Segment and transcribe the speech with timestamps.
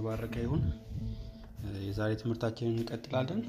[0.00, 0.60] የተባረከ ይሁን።
[1.86, 3.40] የዛሬ ትምህርታችንን እንቀጥላለን።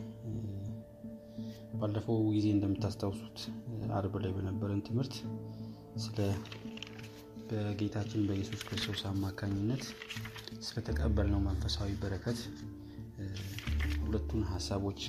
[1.76, 3.38] ባለፈው ጊዜ እንደምታስታውሱት
[3.98, 5.14] አርብ ላይ በነበረን ትምህርት
[6.06, 6.18] ስለ
[7.50, 9.84] በጌታችን በኢየሱስ ክርስቶስ አማካኝነት
[10.68, 12.42] ስለተቀበልነው መንፈሳዊ በረከት
[14.02, 15.02] ሁለቱን ሀሳቦች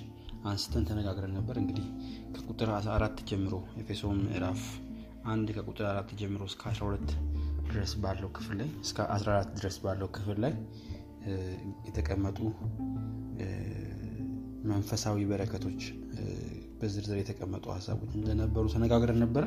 [0.44, 1.88] አንስተን ተነጋግረን ነበር። እንግዲህ
[2.36, 4.62] ከቁጥር አራት ጀምሮ ኤፌሶ ምዕራፍ
[5.32, 7.12] አንድ ከቁጥር አራት ጀምሮ እስከ 12
[7.68, 10.54] ድረስ ባለው ክፍል ላይ እስከ 14 ድረስ ባለው ክፍል ላይ
[11.86, 12.38] የተቀመጡ
[14.64, 15.82] መንፈሳዊ በረከቶች
[16.80, 19.44] በዝርዝር የተቀመጡ ሀሳቦች እንደነበሩ ተነጋግረን ነበረ።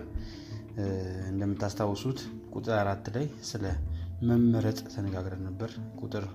[1.28, 2.20] እንደምታስታውሱት
[2.56, 3.66] ቁጥር አራት ላይ ስለ
[4.22, 5.72] መመረጥ ተነጋግረን ነበር።
[6.04, 6.26] ቁጥር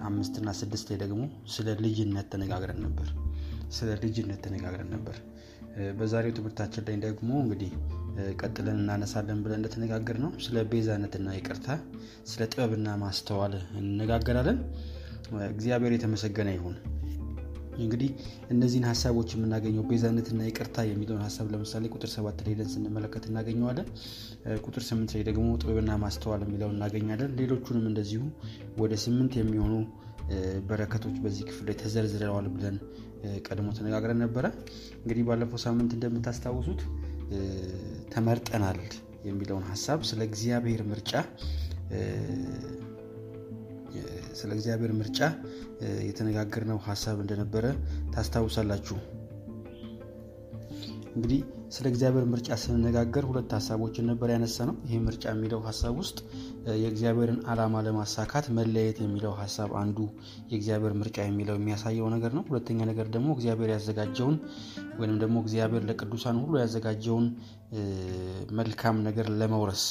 [0.00, 3.08] አምስትና ስድስት ላይ ደግሞ ስለ ልጅነት ተነጋግረን ነበር
[3.70, 5.16] ስለ ልጅነት ተነጋግረን ነበር።
[5.98, 7.72] በዛሬው ትምህርታችን ላይ ደግሞ እንግዲህ
[8.40, 11.68] ቀጥለን እናነሳለን ብለን እንደተነጋገር ነው ስለ ቤዛነትና ይቅርታ፣
[12.26, 14.58] ስለ ጥበብና ማስተዋል እንነጋገራለን።
[15.50, 16.76] እግዚአብሔር የተመሰገነ ይሁን።
[17.78, 18.08] እንግዲህ
[18.50, 23.88] እነዚህን ሀሳቦች የምናገኘው ቤዛነትና ይቅርታ የሚለውን ሀሳብ ለምሳሌ ቁጥር ሰባት ላይ ሄደን ስንመለከት እናገኘዋለን።
[24.66, 28.22] ቁጥር ስምንት ላይ ደግሞ ጥበብና ማስተዋል የሚለውን እናገኛለን። ሌሎቹንም እንደዚሁ
[28.78, 29.74] ወደ ስምንት የሚሆኑ
[30.68, 32.76] በረከቶች በዚህ ክፍል ላይ ተዘርዝረዋል ብለን
[33.46, 34.46] ቀድሞ ተነጋግረን ነበረ።
[34.98, 36.82] እንግዲህ ባለፈው ሳምንት እንደምታስታውሱት
[38.12, 38.80] ተመርጠናል
[39.24, 41.12] የሚለውን ሀሳብ ስለ እግዚአብሔር ምርጫ
[44.32, 45.20] ስለ እግዚአብሔር ምርጫ
[46.08, 47.64] የተነጋገርነው ሀሳብ እንደነበረ
[48.14, 48.96] ታስታውሳላችሁ።
[51.14, 51.40] እንግዲህ
[51.70, 56.18] ስለ እግዚአብሔር ምርጫ ስንነጋገር ሁለት ሀሳቦችን ነበር ያነሳ ነው። ይህ ምርጫ የሚለው ሀሳብ ውስጥ
[56.76, 59.98] የእግዚአብሔርን ዓላማ ለማሳካት መለየት የሚለው ሀሳብ አንዱ
[60.50, 64.36] የእግዚአብሔር ምርጫ የሚለው የሚያሳየው ነገር ነው። ሁለተኛ ነገር ደግሞ እግዚአብሔር ያዘጋጀውን
[65.00, 67.26] ወይም ደግሞ እግዚአብሔር ለቅዱሳን ሁሉ ያዘጋጀውን
[68.58, 69.82] መልካም ነገር ለመውረስ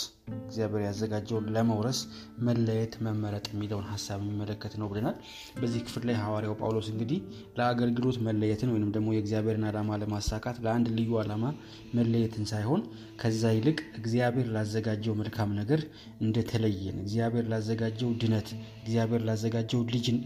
[0.41, 1.99] እግዚአብሔር ያዘጋጀውን ለመውረስ
[2.47, 5.15] መለየት መመረጥ የሚለውን ሀሳብ የሚመለከት ነው ብለናል።
[5.59, 7.19] በዚህ ክፍል ላይ ሐዋርያው ጳውሎስ እንግዲህ
[7.57, 11.45] ለአገልግሎት መለየትን ወይም ደግሞ የእግዚአብሔርን ዓላማ ለማሳካት ለአንድ ልዩ ዓላማ
[11.93, 12.81] መለየትን ሳይሆን
[13.21, 15.83] ከዛ ይልቅ እግዚአብሔር ላዘጋጀው መልካም ነገር
[16.21, 18.49] እንደተለየን እግዚአብሔር ላዘጋጀው ድነት
[18.81, 19.83] እግዚአብሔር ላዘጋጀው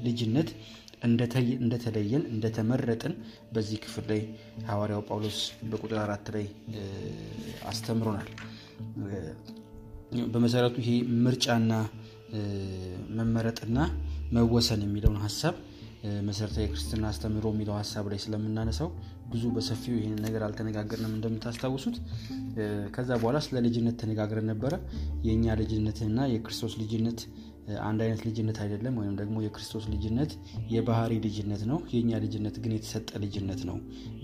[0.07, 0.51] ልጅነት
[1.01, 3.13] እንደተለየን እንደተመረጥን
[3.53, 4.21] በዚህ ክፍል ላይ
[4.69, 5.39] ሐዋርያው ጳውሎስ
[5.71, 6.45] በቁጥር አራት ላይ
[7.71, 8.29] አስተምሮናል።
[10.33, 10.91] በመሰረቱ ይሄ
[11.25, 11.73] ምርጫና
[13.17, 13.77] መመረጥና
[14.35, 15.55] መወሰን የሚለውን ሀሳብ
[16.27, 18.89] መሰረታዊ የክርስትና አስተምህሮ የሚለው ሀሳብ ላይ ስለምናነሳው
[19.31, 21.97] ብዙ በሰፊው ይህን ነገር አልተነጋገርንም እንደምታስታውሱት።
[22.95, 24.73] ከዛ በኋላ ስለ ልጅነት ተነጋግረን ነበረ።
[25.27, 27.19] የእኛ ልጅነትና የክርስቶስ ልጅነት
[27.83, 30.31] አንድ አይነት ልጅነት አይደለም። ወይም ደግሞ የክርስቶስ ልጅነት
[30.71, 33.77] የባህሪ ልጅነት ነው፣ የእኛ ልጅነት ግን የተሰጠ ልጅነት ነው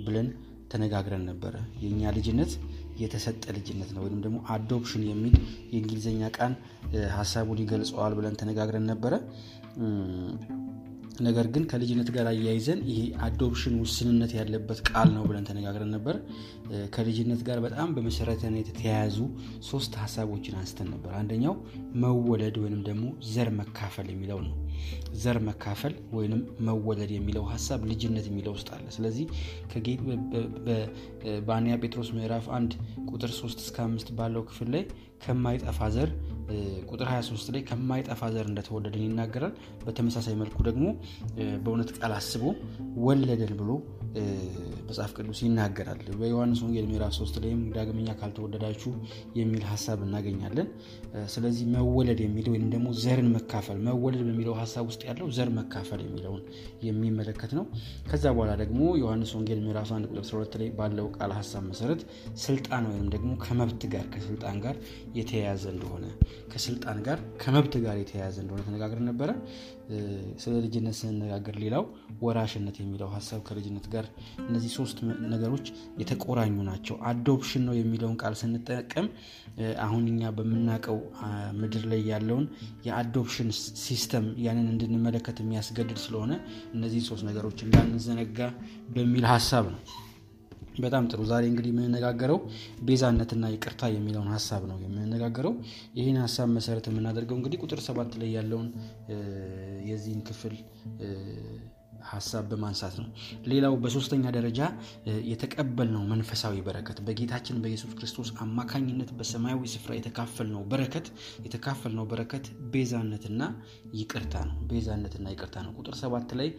[0.06, 0.30] ብለን
[0.72, 1.54] ተነጋግረን ነበረ።
[1.84, 2.54] የእኛ ልጅነት
[3.02, 5.36] የተሰጠ ልጅነት ነው ወይም ደግሞ አዶፕሽን የሚል
[5.72, 6.54] የእንግሊዝኛ ቃል
[7.16, 9.14] ሀሳቡን ይገልጸዋል ብለን ተነጋግረን ነበረ።
[11.28, 16.16] ነገር ግን ከልጅነት ጋር አያይዘን ይሄ አዶፕሽን ውስንነት ያለበት ቃል ነው ብለን ተነጋግረን ነበር።
[16.96, 19.18] ከልጅነት ጋር በጣም በመሰረታዊነት የተያያዙ
[19.70, 21.56] ሶስት ሀሳቦችን አንስተን ነበር። አንደኛው
[22.04, 24.54] መወለድ ወይንም ደግሞ ዘር መካፈል የሚለው ነው።
[25.22, 29.26] ዘር መካፈል ወይንም መወለድ የሚለው ሀሳብ ልጅነት የሚለው ውስጥ አለ። ስለዚህ
[31.48, 32.72] በአንያ ጴጥሮስ ምዕራፍ አንድ
[33.12, 34.84] ቁጥር 3 እስከ አምስት ባለው ክፍል ላይ
[35.22, 36.10] ከማይጠፋ ዘር
[36.90, 39.54] ቁጥር 23 ላይ ከማይጠፋ ዘር እንደተወለድን ይናገራል።
[39.86, 40.86] በተመሳሳይ መልኩ ደግሞ
[41.64, 42.44] በእውነት ቃል አስቦ
[43.06, 43.72] ወለደን ብሎ
[44.88, 48.92] መጽሐፍ ቅዱስ ይናገራል። በዮሐንስ ወንጌል ምዕራፍ 3 ላይም ዳግመኛ ካልተወለዳችሁ
[49.40, 50.68] የሚል ሀሳብ እናገኛለን።
[51.34, 56.44] ስለዚህ መወለድ የሚለው ወይም ደግሞ ዘርን መካፈል መወለድ በሚለው ሀሳብ ውስጥ ያለው ዘር መካፈል የሚለውን
[56.88, 57.66] የሚመለከት ነው።
[58.10, 62.04] ከዛ በኋላ ደግሞ ዮሐንስ ወንጌል ምዕራፍ 1 ቁጥር 12 ላይ ባለው ቃል ሀሳብ መሰረት
[62.46, 64.78] ስልጣን ወይም ደግሞ ከመብት ጋር ከስልጣን ጋር
[65.20, 66.06] የተያያዘ እንደሆነ
[66.54, 69.30] ከስልጣን ጋር ከመብት ጋር የተያያዘ እንደሆነ ተነጋግረን ነበረ።
[70.42, 71.84] ስለ ልጅነት ስንነጋገር ሌላው
[72.22, 74.06] ወራሽነት የሚለው ሀሳብ ከልጅነት ጋር
[74.46, 74.98] እነዚህ ሶስት
[75.34, 75.66] ነገሮች
[76.02, 79.08] የተቆራኙ ናቸው። adoption ነው የሚለውን ቃል ስንጠቀም
[79.86, 80.98] አሁን እኛ በምናውቀው
[81.60, 82.48] ምድር ላይ ያለውን
[82.88, 83.50] የ adoption
[83.84, 86.34] system ያንን እንድንመለከት የሚያስገድድ ስለሆነ
[86.76, 88.40] እነዚህ ሶስት ነገሮች እንዳንዘነጋ
[88.96, 89.82] በሚል ሀሳብ ነው።
[90.78, 92.40] በጣም ጥሩ። ዛሬ እንግዲህ የምንነጋገረው
[92.84, 95.54] ቤዛነትና ይቅርታ የሚለውን ሀሳብ ነው የምንነጋገረው።
[95.98, 98.70] ይህን ሀሳብ መሰረት የምናደርገው እንግዲህ ቁጥር ሰባት ላይ ያለውን
[99.90, 100.56] የዚህን ክፍል
[102.10, 103.08] ሀሳብ በማንሳት ነው።
[103.52, 104.60] ሌላው በሶስተኛ ደረጃ
[105.30, 111.08] የተቀበልነው መንፈሳዊ በረከት በጌታችን በኢየሱስ ክርስቶስ አማካኝነት በሰማያዊ ስፍራ የተካፈልነው በረከት
[111.46, 113.42] የተካፈልነው በረከት ቤዛነትና
[113.96, 116.50] ይቅርታ ነው። ቤዛነትና ይቅርታ ነው። ቁጥር ሰባት ላይ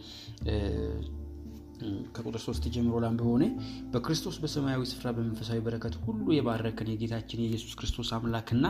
[2.14, 3.46] ከቁጥር ሶስት ጀምሮ ላንብበው እኔ
[3.92, 8.66] በክርስቶስ በሰማያዊ ስፍራ በመንፈሳዊ በረከት ሁሉ የባረከን የጌታችን የኢየሱስ ክርስቶስ አምላክና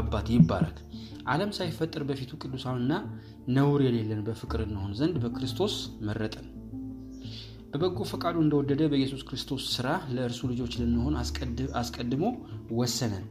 [0.00, 0.78] አባት ይባረክ።
[1.28, 2.92] አለም ሳይፈጠር በፊቱ ቅዱሳንና
[3.56, 5.74] ነውር የሌለን በፍቅር እንሆን ዘንድ በክርስቶስ
[6.08, 6.46] መረጠን።
[7.72, 11.16] በበጎ ፈቃዱ እንደወደደ በኢየሱስ ክርስቶስ ስራ ለእርሱ ልጆች ልንሆን
[11.80, 12.24] አስቀድሞ
[12.78, 13.24] ወሰነን።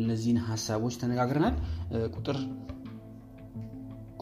[0.00, 1.54] እነዚህን ሀሳቦች ተነጋግረናል።
[2.16, 2.38] ቁጥር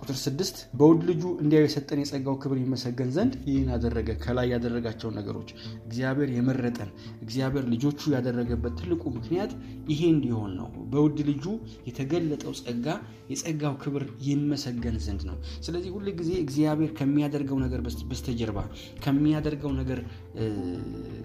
[0.04, 5.50] ቁጥር ስድስት በውድ ልጁ እንዲያው የሰጠን የጸጋው ክብር ይመሰገን ዘንድ ይህን አደረገ። ከላይ ያደረጋቸውን ነገሮች
[5.86, 6.90] እግዚአብሔር የመረጠን
[7.24, 9.52] እግዚአብሔር ልጆቹ ያደረገበት ትልቁ ምክንያት
[9.92, 11.44] ይሄ እንዲሆን ነው። በውድ ልጁ
[11.88, 12.86] የተገለጠው ጸጋ
[13.30, 15.36] የጸጋው ክብር ይመሰገን ዘንድ ነው።
[15.66, 17.80] ስለዚህ ሁል ጊዜ እግዚአብሔር ከሚያደርገው ነገር
[18.10, 18.58] በስተጀርባ
[19.04, 20.00] ከሚያደርገው ነገር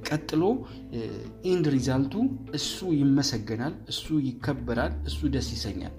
[0.10, 0.44] ቀጥሎ
[1.52, 2.16] end result ኡ
[2.60, 2.72] እሱ
[3.02, 5.94] ይመሰገናል እሱ ይከበራል እሱ ደስ ይሰኛል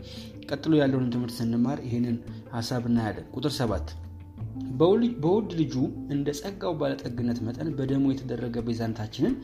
[0.51, 2.17] ቀጥሎ ያለውን ትምህርት ስንማር ይህንን
[2.55, 3.89] ሀሳብ እናያለን። ቁጥር ሰባት
[5.21, 5.75] በውድ ልጁ
[6.15, 9.35] እንደ ጸጋው ባለጠግነት መጠን በደሞ የተደረገ ቤዛንታችንን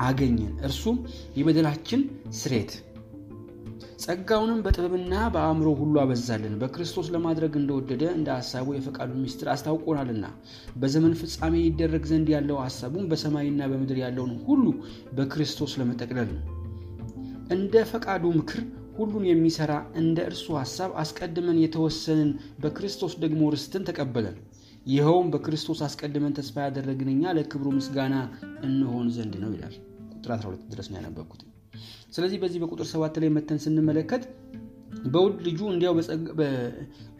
[0.00, 0.96] አገኘን። እርሱም
[1.38, 2.00] የበደላችን
[2.38, 2.72] ስሬት
[4.04, 10.26] ጸጋውንም በጥበብና በአእምሮ ሁሉ አበዛልን። በክርስቶስ ለማድረግ እንደወደደ እንደ ሀሳቡ የፈቃዱን ሚስጥር አስታውቆናልና
[10.76, 14.64] በዘመን ፍጻሜ ይደረግ ዘንድ ያለው ሀሳቡም በሰማይና በምድር ያለውን ሁሉ
[15.18, 16.44] በክርስቶስ ለመጠቅለል ነው።
[17.50, 18.60] እንደ ፈቃዱ ምክር
[18.96, 22.30] ሁሉን የሚሰራ እንደ እርሱ ሀሳብ አስቀድመን የተወሰንን
[22.62, 24.36] በክርስቶስ ደግሞ ርስትን ተቀበለን።
[24.86, 28.16] ይኸውም በክርስቶስ አስቀድመን ተስፋ ያደረግን እኛ ለክብሩ ምስጋና
[28.68, 29.74] እንሆን ዘንድ ነው ይላል።
[30.14, 31.42] ቁጥር 12 ድረስ ነው ያነበብኩት።
[32.14, 34.22] ስለዚህ በዚህ በቁጥር ሰባት ላይ መተን ስንመለከት
[35.06, 35.94] በውድ ልጁ እንዲያው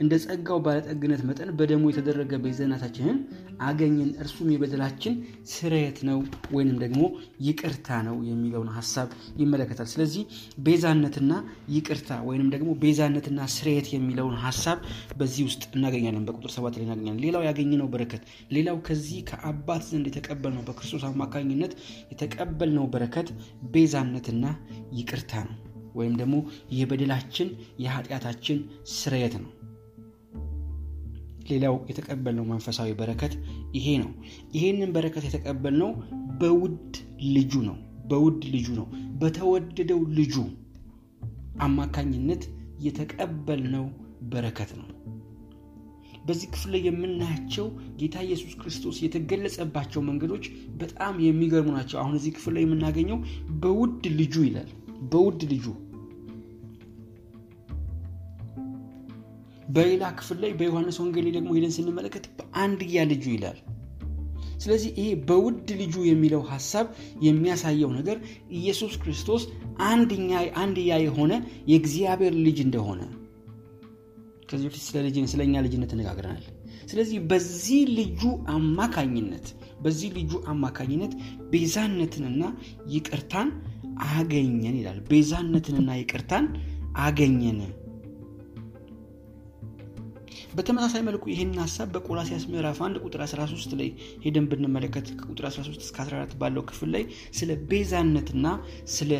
[0.00, 3.18] እንደ ጸጋው ባለጠግነት መጠን በደሞ የተደረገ ቤዛነታችንን
[3.66, 5.14] አገኘን። እርሱም የበደላችን
[5.52, 6.18] ስርየት ነው
[6.56, 7.02] ወይንም ደግሞ
[7.46, 9.08] ይቅርታ ነው የሚለውን ሀሳብ
[9.42, 10.24] ይመለከታል። ስለዚህ
[10.66, 11.32] ቤዛነትና
[11.76, 14.80] ይቅርታ ወይንም ደግሞ ቤዛነትና ስርየት የሚለውን ሀሳብ
[15.18, 20.64] በዚህ ውስጥ እናገኛለን። በቁጥር ሰባት ላይ እናገኛለን። ሌላው ያገኘነው በረከት ሌላው ከዚህ ከአባት ዘንድ የተቀበልነው
[20.68, 21.74] በክርስቶስ አማካኝነት
[22.12, 23.30] የተቀበልነው በረከት
[23.72, 24.44] ቤዛነትና
[24.94, 25.56] ይቅርታ ነው
[25.98, 26.36] ወይም ደግሞ
[26.72, 27.48] የበደላችን
[27.78, 28.58] የኃጢአታችን
[28.94, 29.50] ስርየት ነው።
[31.50, 33.34] ሌላው የተቀበልነው መንፈሳዊ በረከት
[33.74, 34.10] ይሄ ነው።
[34.54, 35.90] ይሄንን በረከት የተቀበልነው
[36.40, 36.94] በውድ
[37.36, 37.76] ልጁ ነው።
[38.08, 38.86] በውድ ልጁ ነው።
[39.18, 40.34] በተወደደው ልጁ
[41.58, 42.42] አማካኝነት
[42.80, 43.84] የተቀበልነው
[44.28, 44.88] በረከት ነው።
[46.26, 47.66] በዚህ ክፍል ላይ የምናያቸው
[47.96, 50.44] ጌታ ኢየሱስ ክርስቶስ የተገለጸባቸው መንገዶች
[50.76, 53.18] በጣም የሚገርሙ ናቸው። አሁን እዚህ ክፍል ላይ የምናገኘው
[53.62, 54.70] በውድ ልጁ ይላል።
[55.12, 55.66] በውድ ልጁ
[59.76, 63.58] በሌላ ክፍል ላይ በዮሐንስ ወንጌል ደግሞ ሄደን ስንመለከት በአንድያ ልጁ ይላል።
[64.62, 66.86] ስለዚህ ይሄ በውድ ልጁ የሚለው ሀሳብ
[67.26, 68.16] የሚያሳየው ነገር
[68.58, 69.42] ኢየሱስ ክርስቶስ
[70.60, 71.32] አንድያ የሆነ
[71.70, 73.02] የእግዚአብሔር ልጅ እንደሆነ።
[74.48, 76.44] ከዚህ በፊት ስለ ልጅ ስለ ልጅነት ተነጋግረናል።
[76.90, 78.22] ስለዚህ በዚህ ልጁ
[78.56, 79.46] አማካኝነት
[79.84, 81.12] በዚህ ልጁ አማካኝነት
[81.52, 82.42] ቤዛነትንና
[82.88, 83.48] ይቅርታን
[84.10, 86.46] አገኘን ይላል። ቤዛነትንና ይቅርታን
[86.98, 87.58] አገኘን
[90.56, 93.88] በተመሳሳይ መልኩ ይህን ሀሳብ በቆላሲያስ ምዕራፍ 1 ቁጥር 13 ላይ
[94.24, 97.04] ሄደን ብንመለከት ከቁጥር 13 እስከ 14 ባለው ክፍል ላይ
[97.38, 98.46] ስለ ቤዛነትና
[98.94, 99.10] ስለ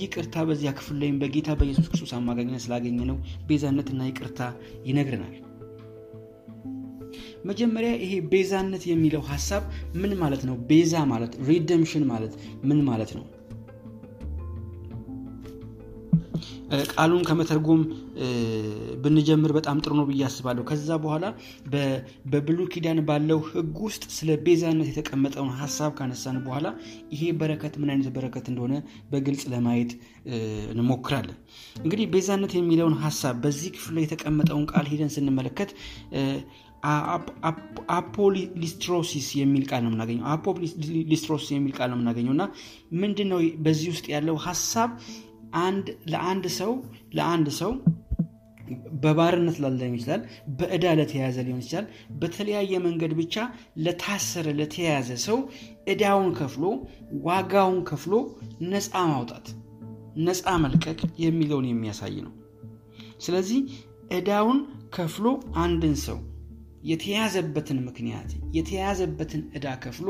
[0.00, 3.18] ይቅርታ በዚያ ክፍል ላይም በጌታ በኢየሱስ ክርስቶስ አማካኝነት ስላገኘ ነው
[3.50, 4.40] ቤዛነትና ይቅርታ
[4.90, 5.34] ይነግረናል።
[7.48, 9.62] መጀመሪያ ይሄ ቤዛነት የሚለው ሀሳብ
[9.94, 10.56] ምን ማለት ነው?
[10.70, 13.24] ቤዛ ማለት ሪደምሽን ማለት ምን ማለት ነው
[16.92, 17.80] ቃሉን ከመተርጎም
[19.02, 21.24] ብንጀምር በጣም ጥሩ ነው ብዬ አስባለሁ። ከዛ በኋላ
[22.32, 26.66] በብሉይ ኪዳን ባለው ህግ ውስጥ ስለ ቤዛነት የተቀመጠውን ሀሳብ ካነሳን በኋላ
[27.14, 28.74] ይሄ በረከት ምን አይነት በረከት እንደሆነ
[29.12, 29.92] በግልጽ ለማየት
[30.74, 31.38] እንሞክራለን።
[31.82, 35.72] እንግዲህ ቤዛነት የሚለውን ሀሳብ በዚህ ክፍል ላይ የተቀመጠውን ቃል ሄደን ስንመለከት
[37.98, 42.44] አፖሉትሮሲስ የሚል ቃል ነው የምናገኘው። አፖሉትሮሲስ የሚል ቃል ነው የምናገኘው። እና
[43.02, 44.90] ምንድን ነው በዚህ ውስጥ ያለው ሀሳብ
[46.12, 46.72] ለአንድ ሰው
[47.18, 47.72] ለአንድ ሰው
[49.02, 50.22] በባርነት ላለ ሊሆን ይችላል
[50.58, 51.86] በእዳ ለተያዘ ሊሆን ይችላል
[52.20, 53.34] በተለያየ መንገድ ብቻ
[53.84, 55.38] ለታሰረ ለተያዘ ሰው
[55.92, 56.64] እዳውን ከፍሎ
[57.26, 58.14] ዋጋውን ከፍሎ
[58.72, 59.48] ነፃ ማውጣት
[60.24, 62.32] ነፃ መልቀቅ የሚለውን የሚያሳይ ነው።
[63.24, 63.60] ስለዚህ
[64.16, 64.58] እዳውን
[64.96, 65.26] ከፍሎ
[65.62, 66.18] አንድን ሰው
[66.84, 70.08] የተያዘበትን ምክንያት የተያዘበትን እዳ ከፍሎ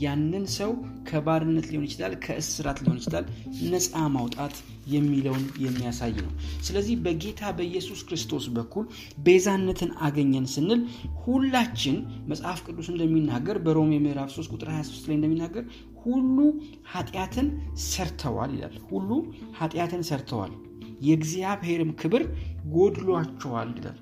[0.00, 0.70] ያንን ሰው
[1.08, 3.26] ከባርነት ሊሆን ይችላል ከእስራት ሊሆን ይችላል
[3.70, 4.56] ነፃ ማውጣት
[4.86, 6.32] የሚለውን የሚያሳይ ነው።
[6.66, 8.84] ስለዚህ በጌታ በኢየሱስ ክርስቶስ በኩል
[9.26, 10.82] ቤዛነትን አገኘን ስንል
[11.22, 11.96] ሁላችን
[12.28, 15.64] መጽሐፍ ቅዱስ እንደሚናገር በሮሜ ምዕራፍ 3 ቁጥር 23 ላይ እንደሚናገር
[16.02, 16.38] ሁሉ
[16.92, 17.46] ኃጢአትን
[17.86, 19.10] ሰርተዋል ይላል። ሁሉ
[19.58, 20.54] ኃጢአትን ሰርተዋል።
[21.06, 22.22] የእግዚአብሔርም ክብር
[22.74, 23.98] ጎድሏቸዋል ይላል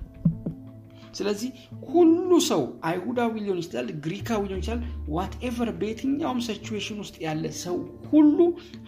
[1.15, 1.49] ስለዚህ
[1.89, 4.81] ሁሉ ሰው አይሁዳዊ ሊሆን ይችላል ግሪካዊ ሊሆን ይችላል
[5.15, 7.77] whatever በየትኛውም situation ውስጥ ያለ ሰው
[8.09, 8.39] ሁሉ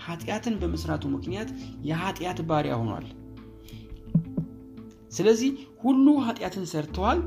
[0.06, 1.52] ኃጢአትን በመስራቱ ምክንያት
[1.90, 3.08] የኃጢአት ባሪያ ሆኗል።
[5.12, 5.52] ስለዚህ
[5.84, 7.20] ሁሉ ኃጢአትን ሰርተዋል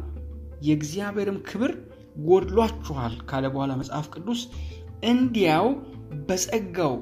[0.67, 1.73] የእግዚአብሔርም ክብር
[2.27, 4.41] ጎድሏቸዋል ካለ በኋላ መጽሐፍ ቅዱስ
[5.11, 5.67] እንዲያው
[6.29, 6.95] በጸጋው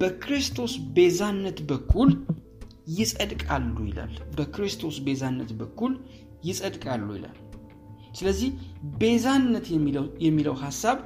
[0.00, 2.10] በክርስቶስ ቤዛነት በኩል
[2.96, 5.92] ይጸድቃሉ ይላል። በክርስቶስ ቤዛነት በኩል
[6.44, 7.36] ይጸድቃሉ ይላል።
[8.14, 8.50] ስለዚህ
[9.00, 9.66] ቤዛነት
[10.26, 10.98] የሚለው ሀሳብ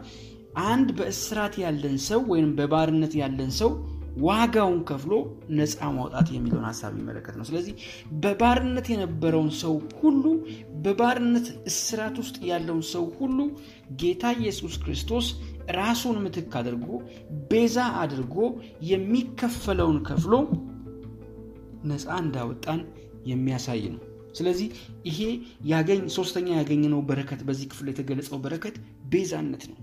[0.69, 3.71] አንድ በእስራት ያለን ሰው ወይም በባርነት ያለን ሰው
[4.23, 5.13] ዋጋውን ከፍሎ
[5.59, 7.75] ነፃ ማውጣት የሚለውን ሀሳብ ይመለከት ነው። ስለዚህ
[8.23, 10.25] በባርነት የነበረውን ሰው ሁሉ
[10.85, 13.39] በባርነት እስራት ውስጥ ያለውን ሰው ሁሉ
[14.03, 15.29] ጌታ ኢየሱስ ክርስቶስ
[15.79, 16.87] ራሱን ምትክ አድርጎ
[17.51, 18.37] ቤዛ አድርጎ
[18.93, 20.35] የሚከፈለውን ከፍሎ
[21.91, 22.81] ነፃ እንዳወጣን
[23.27, 24.01] የሚያሳይ ነው
[24.33, 24.69] ስለዚህ
[25.07, 25.19] ይሄ
[25.67, 28.77] ያገኝ ሶስተኛ ያገኘነው በረከት በዚህ ክፍል የተገለጸው በረከት
[29.15, 29.79] ቤዛነት ነው።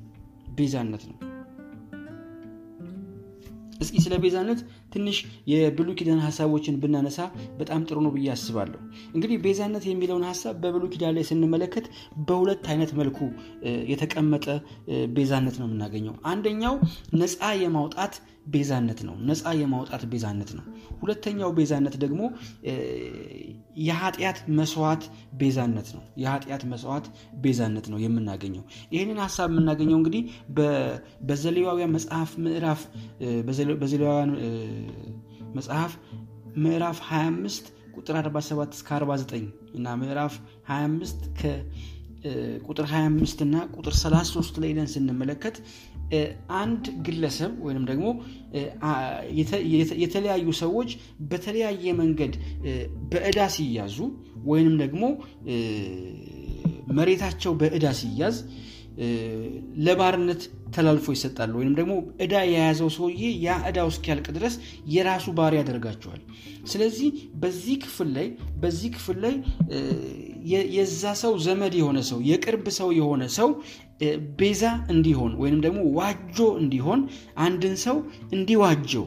[0.58, 1.18] ቤዛነት ነው።
[3.84, 4.60] እስኪ ስለ ቤዛነት
[4.94, 5.18] ትንሽ
[5.52, 7.20] የብሉ ኪዳን ሀሳቦችን ብናነሳ
[7.60, 8.80] በጣም ጥሩ ነው ብዬ አስባለሁ።
[9.14, 11.86] እንግዲህ ቤዛነት የሚለውን ሀሳብ በብሉ ኪዳን ላይ ስንመለከት
[12.28, 13.20] በሁለት አይነት መልኩ
[13.92, 14.46] የተቀመጠ
[15.16, 16.76] ቤዛነት ነው የምናገኘው። አንደኛው
[17.22, 18.16] ነፃ የማውጣት
[18.54, 20.64] ቤዛነት ነው። ነፃ የማውጣት ቤዛነት ነው።
[21.02, 22.22] ሁለተኛው ቤዛነት ደግሞ
[23.82, 25.04] የኃጢአት መስዋዕት
[25.42, 27.08] ቤዛነት ነው። የኃጢአት መስዋዕት
[27.44, 28.64] ቤዛነት ነው የምናገኘው።
[28.96, 30.24] ይህንን ሀሳብ የምናገኘው እንግዲህ
[31.30, 32.82] በዘሌዋውያን መጽሐፍ ምዕራፍ
[33.82, 34.34] በዘሌዋውያን
[35.56, 35.94] መጽሐፍ
[36.60, 40.34] ምዕራፍ 25 ቁጥር 47 እስከ 49 እና ምዕራፍ
[40.70, 41.24] 25
[42.68, 45.56] ቁጥር 25 እና ቁጥር 33 ላይ ለን ስንመለከት
[46.60, 48.08] አንድ ግለሰብ ወይም ደግሞ
[50.04, 50.90] የተለያዩ ሰዎች
[51.32, 52.34] በተለያየ መንገድ
[53.12, 53.98] በእዳ ሲያዙ
[54.52, 55.04] ወይንም ደግሞ
[56.98, 58.38] መሬታቸው በእዳ ሲያዝ
[59.86, 60.42] ለባርነት
[60.76, 64.56] ተላልፎ ይሰጣሉ ወይም ደግሞ እዳ የያዘው ሰውዬ ያ እዳው እስኪያልቅ ድረስ
[64.94, 66.22] የራሱ ባሪ ያደርጋቸዋል።
[66.72, 67.08] ስለዚህ
[67.44, 68.28] በዚህ ክፍል ላይ
[68.64, 69.36] በዚህ ክፍል ላይ
[70.76, 73.50] የዛ ሰው ዘመድ የሆነ ሰው የቅርብ ሰው የሆነ ሰው
[74.40, 77.00] ቤዛ እንዲሆን ወይም ደግሞ ዋጆ እንዲሆን
[77.46, 77.98] አንድን ሰው
[78.32, 79.06] እንዲዋጀው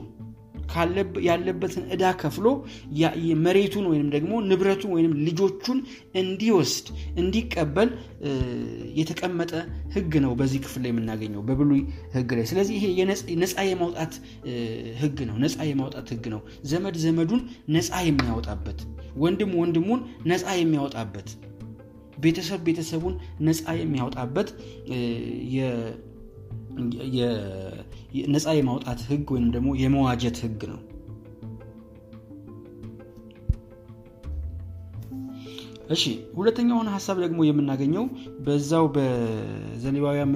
[1.26, 2.46] ያለበትን እዳ ከፍሎ
[3.44, 5.78] መሬቱን ወይም ደግሞ ንብረቱን ወይም ልጆቹን
[6.22, 6.86] እንዲወስድ
[7.22, 7.90] እንዲቀበል
[8.98, 9.52] የተቀመጠ
[9.94, 11.82] ህግ ነው በዚህ ክፍል ላይ የምናገኘው በብሉይ
[12.14, 13.06] ህግ ላይ። ስለዚህ ይሄ
[13.42, 14.12] ነፃ የማውጣት
[15.02, 17.42] ህግ ነው። ነፃ የማውጣት ህግ ነው። ዘመድ ዘመዱን
[17.76, 18.80] ነፃ የሚያወጣበት
[19.22, 20.00] ወንድም ወንድሙን
[20.30, 21.30] ነፃ የሚያወጣበት
[22.18, 23.14] ቤተሰብ ቤተሰቡን
[23.46, 24.48] ነፃ የሚያወጣበት
[28.34, 30.80] ነፃ የማውጣት ህግ ወይም ደግሞ የመዋጀት ህግ ነው።
[35.90, 36.02] እሺ
[36.36, 38.04] ሁለተኛውን ሀሳብ ደግሞ የምናገኘው
[38.40, 40.30] በዛው በዘሌዋውያን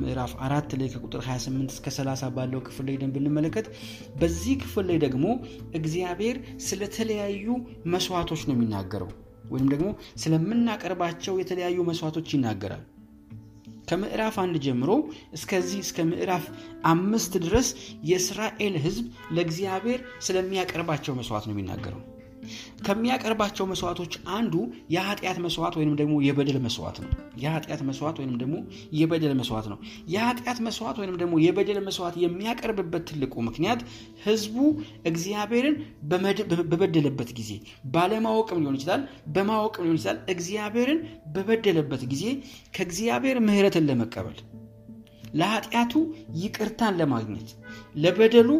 [0.00, 3.66] ምዕራፍ አራት ላይ ከቁጥር 28 እስከ 30 ባለው ክፍል ላይ ብንመለከት
[4.20, 5.26] በዚህ ክፍል ላይ ደግሞ
[5.74, 6.38] እግዚአብሔር
[6.68, 7.46] ስለተለያዩ
[7.86, 9.10] መስዋዕቶች ነው የሚናገረው
[9.50, 12.84] ወይም ደግሞ ስለምናቀርባቸው የተለያዩ መስዋዕቶች ይናገራል
[13.88, 14.90] ከምዕራፍ አንድ ጀምሮ
[15.32, 16.44] እስከዚህ እስከ ምዕራፍ
[16.86, 17.68] አምስት ድረስ
[18.10, 22.02] የእስራኤል ህዝብ ለእግዚአብሔር ስለሚያቀርባቸው መስዋዕት ነው የሚናገረው
[22.86, 24.54] ከሚያቀርባቸው መስዋዕቶች አንዱ
[24.94, 27.10] የኃጢአት መስዋዕት ወይም ደግሞ የበደል መስዋዕት ነው።
[27.42, 28.54] የኃጢአት መስዋዕት ወይም ደግሞ
[28.98, 29.78] የበደል መስዋዕት ነው።
[30.14, 33.80] የኃጢአት መስዋዕት ወይም ደግሞ የበደል መስዋዕት የሚያቀርብበት ትልቁ ምክንያት
[34.24, 34.56] ህዝቡ
[35.10, 35.76] እግዚአብሔርን
[36.70, 37.50] በበደለበት ጊዜ
[37.94, 39.02] ባለማወቅም ሊሆን ይችላል
[39.34, 41.00] በማወቅም ሊሆን ይችላል እግዚአብሔርን
[41.34, 42.24] በበደለበት ጊዜ
[42.76, 44.38] ከእግዚአብሔር ምህረትን ለመቀበል
[45.34, 45.92] ለኃጢአቱ
[46.42, 47.48] ይቅርታን ለማግኘት
[47.96, 48.50] ለበደሉ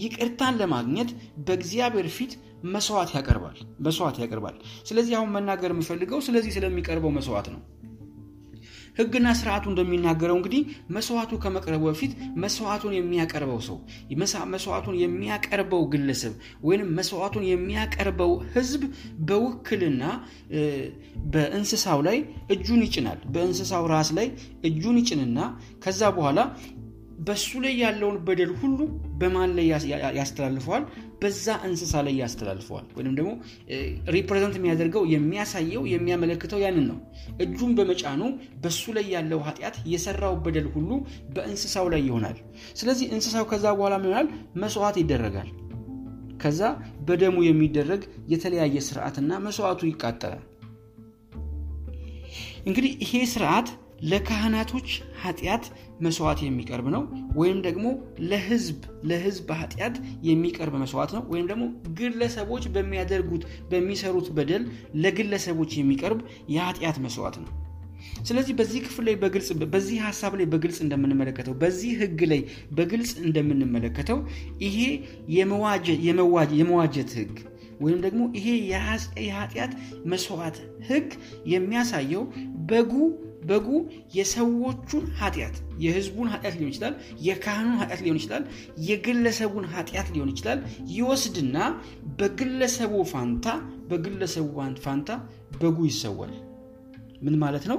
[0.00, 1.10] ይቅርታን ለማግኘት
[1.46, 2.32] በእግዚአብሔር ፊት
[2.74, 3.56] መስዋዕት ያቀርባል
[3.86, 4.56] መስዋዕት ያቀርባል።
[4.88, 7.62] ስለዚህ አሁን መናገር የምፈልገው ስለዚህ ስለሚቀርበው መስዋዕት ነው።
[8.98, 10.60] ህግና ስርዓቱ እንደሚናገረው እንግዲህ
[10.96, 13.78] መስዋዕቱ ከመቅረቡ በፊት መስዋዕቱን የሚያቀርበው ሰው
[14.52, 16.34] መስዋዕቱን የሚያቀርበው ግለሰብ
[16.66, 18.82] ወይም መስዋዕቱን የሚያቀርበው ህዝብ
[19.30, 20.02] በውክልና
[21.34, 22.18] በእንስሳው ላይ
[22.56, 24.28] እጁን ይጭናል። በእንስሳው ራስ ላይ
[24.70, 25.38] እጁን ይጭንና
[25.84, 26.38] ከዛ በኋላ
[27.26, 28.78] በሱ ላይ ያለውን በደል ሁሉ
[29.20, 29.66] በማን ላይ
[30.18, 30.84] ያስተላልፈዋል
[31.22, 33.30] በዛ እንስሳ ላይ ያስተላልፈዋል ወይም ደግሞ
[34.14, 36.98] ሪፕሬዘንት የሚያደርገው የሚያሳየው የሚያመለክተው ያንን ነው።
[37.44, 38.22] እጁን በመጫኑ
[38.62, 40.90] በሱ ላይ ያለው ኃጢአት የሰራው በደል ሁሉ
[41.36, 42.38] በእንስሳው ላይ ይሆናል።
[42.80, 44.28] ስለዚህ እንስሳው ከዛ በኋላ ይሆናል?
[44.62, 45.50] መስዋዕት ይደረጋል።
[46.42, 46.60] ከዛ
[47.06, 48.02] በደሙ የሚደረግ
[48.32, 50.42] የተለያየ ስርዓትና መስዋዕቱ ይቃጠላል።
[52.66, 53.68] እንግዲህ ይሄ ስርዓት
[54.04, 54.88] ለካህናቶች
[55.22, 55.64] ኃጢአት
[56.04, 57.02] መስዋዕት የሚቀርብ ነው።
[57.36, 57.86] ወይም ደግሞ
[58.30, 59.96] ለህዝብ ለህዝብ ኃጢአት
[60.28, 61.64] የሚቀርብ መስዋዕት ነው። ወይም ደግሞ
[61.98, 64.64] ግለሰቦች በሚያደርጉት በሚሰሩት በደል
[64.96, 66.20] ለግለሰቦች የሚቀርብ
[66.54, 67.50] የኃጢአት መስዋዕት ነው።
[68.24, 72.40] ስለዚህ በዚህ ክፍል ላይ በግልጽ በዚህ ሀሳብ ላይ በግልጽ እንደምንመለከተው በዚህ ህግ ላይ
[72.72, 74.18] በግልጽ እንደምንመለከተው
[74.64, 74.78] ይሄ
[76.56, 77.34] የመዋጀት ህግ
[77.80, 78.48] ወይም ደግሞ ይሄ
[79.20, 79.72] የኃጢአት
[80.04, 80.56] መስዋዕት
[80.88, 81.08] ህግ
[81.46, 82.22] የሚያሳየው
[82.68, 82.92] በጉ
[83.44, 83.68] በጉ
[84.14, 86.94] የሰዎቹን ኃጢአት የህዝቡን ኃጢአት ሊሆን ይችላል
[87.26, 88.44] የካህኑን ኃጢአት ሊሆን ይችላል
[88.88, 90.60] የግለሰቡን ኃጢአት ሊሆን ይችላል
[90.94, 91.56] ይወስድና
[92.20, 93.46] በግለሰቡ ፋንታ
[93.90, 94.46] በግለሰቡ
[94.84, 95.10] ፋንታ
[95.60, 96.32] በጉ ይሰዋል።
[97.24, 97.78] ምን ማለት ነው?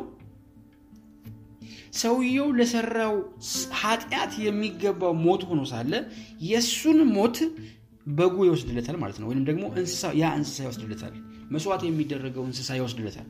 [2.00, 3.14] ሰውየው ለሰራው
[3.82, 5.94] ኃጢአት የሚገባው ሞት ሆኖ ሳለ
[6.48, 7.38] የእሱን ሞት
[8.12, 9.64] በጉ ይወስድለታል ማለት ነው። ወይም ደግሞ
[10.22, 11.14] ያ እንስሳ ይወስድለታል።
[11.54, 13.28] መስዋዕት የሚደረገው እንስሳ ይወስድለታል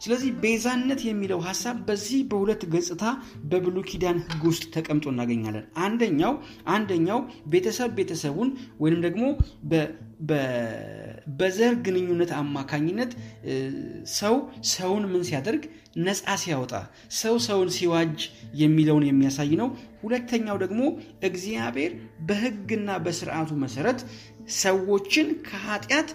[0.00, 3.04] ስለዚህ ቤዛነት የሚለው ሀሳብ በዚህ በሁለት ገጽታ
[3.50, 6.32] በብሉ ኪዳን ህግ ውስጥ ተቀምጦ እናገኛለን። አንደኛው
[6.74, 7.20] አንደኛው
[7.52, 8.50] ቤተሰብ ቤተሰቡን
[8.82, 9.24] ወይም ደግሞ
[11.38, 13.12] በዘር ግንኙነት አማካኝነት
[14.18, 14.34] ሰው
[14.72, 15.62] ሰውን ምን ሲያደርግ
[16.04, 16.72] ነፃ ሲያወጣ
[17.20, 18.18] ሰው ሰውን ሲዋጅ
[18.60, 19.68] የሚለውን የሚያሳይ ነው።
[20.02, 20.82] ሁለተኛው ደግሞ
[21.28, 21.92] እግዚአብሔር
[22.28, 24.00] በህግና በስርዓቱ መሰረት
[24.60, 26.10] ሰዎችን ከኃጢአት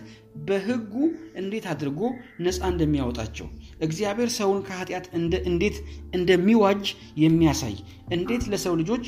[0.47, 0.93] በህጉ
[1.41, 1.99] እንዴት አድርጎ
[2.45, 3.47] ነፃ እንደሚያወጣቸው
[3.81, 5.05] እግዚአብሔር ሰውን ከኃጢአት
[5.47, 5.77] እንዴት
[6.15, 6.83] እንደሚዋጅ
[7.17, 7.75] የሚያሳይ
[8.11, 9.05] እንዴት ለሰው ልጆች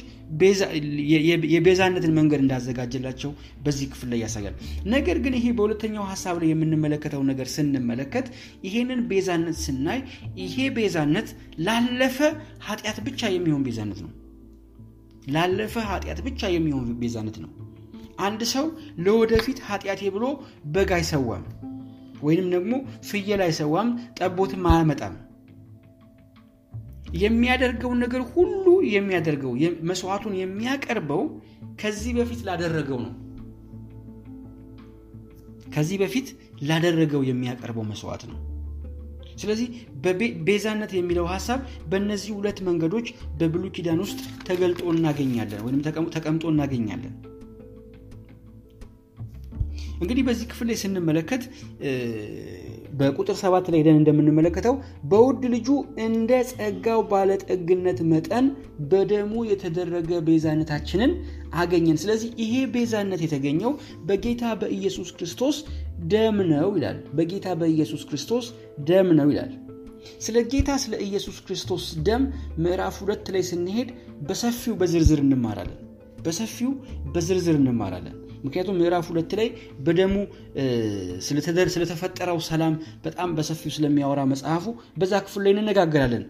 [1.53, 3.31] የቤዛነትን መንገድ እንዳዘጋጀላቸው
[3.65, 4.55] በዚህ ክፍል ላይ ያሳያል።
[4.87, 8.27] ነገር ግን ይሄ በሁለተኛው ሀሳብ ላይ የምንመለከተው ነገር ስንመለከት
[8.67, 10.01] ይሄንን ቤዛነት ስናይ
[10.43, 11.29] ይሄ ቤዛነት
[11.67, 12.19] ላለፈ
[12.67, 14.11] ኃጢአት ብቻ የሚሆን ቤዛነት ነው።
[15.27, 17.51] ላለፈ ኃጢአት ብቻ የሚሆን ቤዛነት ነው።
[18.19, 18.65] አንድ ሰው
[19.05, 20.25] ለወደፊት ኃጢአቴ ብሎ
[20.73, 21.43] በግ አይሰዋም
[22.21, 22.73] ወይንም ደግሞ
[23.09, 25.15] ፍየል አይሰዋም ጠቦትም አያመጣም።
[27.17, 29.53] የሚያደርገውን ነገር ሁሉ የሚያደርገው
[29.89, 31.21] መስዋዕቱን የሚያቀርበው
[31.81, 33.13] ከዚህ በፊት ላደረገው ነው።
[35.75, 36.27] ከዚህ በፊት
[36.69, 38.37] ላደረገው የሚያቀርበው መስዋዕት ነው።
[39.41, 39.67] ስለዚህ
[40.47, 41.59] ቤዛነት የሚለው ሀሳብ
[41.89, 43.07] በእነዚህ ሁለት መንገዶች
[43.39, 45.81] በብሉ ኪዳን ውስጥ ተገልጦ እናገኛለን ወይም
[46.15, 47.13] ተቀምጦ እናገኛለን
[49.97, 51.43] እንግዲህ በዚህ ክፍል ላይ ስንመለከት
[52.99, 54.75] በቁጥር ሰባት ላይ ሄደን እንደምንመለከተው
[55.11, 55.67] በውድ ልጁ
[56.05, 58.45] እንደ ጸጋው ባለጠግነት መጠን
[58.91, 61.11] በደሙ የተደረገ ቤዛነታችንን
[61.55, 63.73] አገኘን። ስለዚህ ይሄ ቤዛነት የተገኘው
[64.09, 65.57] በጌታ በኢየሱስ ክርስቶስ
[66.11, 68.47] ደም ነው ይላል። በጌታ በኢየሱስ ክርስቶስ
[68.89, 69.53] ደም ነው ይላል።
[70.25, 72.23] ስለ ጌታ ስለ ኢየሱስ ክርስቶስ ደም
[72.63, 73.89] ምዕራፍ ሁለት ላይ ስንሄድ
[74.27, 75.79] በሰፊው በዝርዝር እንማራለን።
[76.25, 76.71] በሰፊው
[77.13, 78.15] በዝርዝር እንማራለን
[78.47, 79.47] ምክንያቱም ምዕራፍ ሁለት ላይ
[79.85, 80.13] በደሙ
[81.69, 82.73] ስለተፈጠረው ሰላም
[83.05, 84.65] በጣም በሰፊው ስለሚያወራ መጽሐፉ
[84.97, 86.25] በዛ ክፍል ላይ እንነጋገራለን።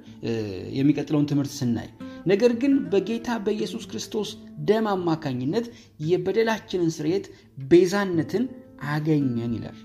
[0.77, 1.89] የሚቀጥለውን ትምህርት ስናይ።
[2.27, 4.29] ነገር ግን በጌታ በኢየሱስ ክርስቶስ
[4.67, 5.67] ደም አማካኝነት
[6.07, 7.27] የበደላችንን ስርየት
[7.67, 8.45] ቤዛነትን
[8.89, 9.77] አገኘን ይላል።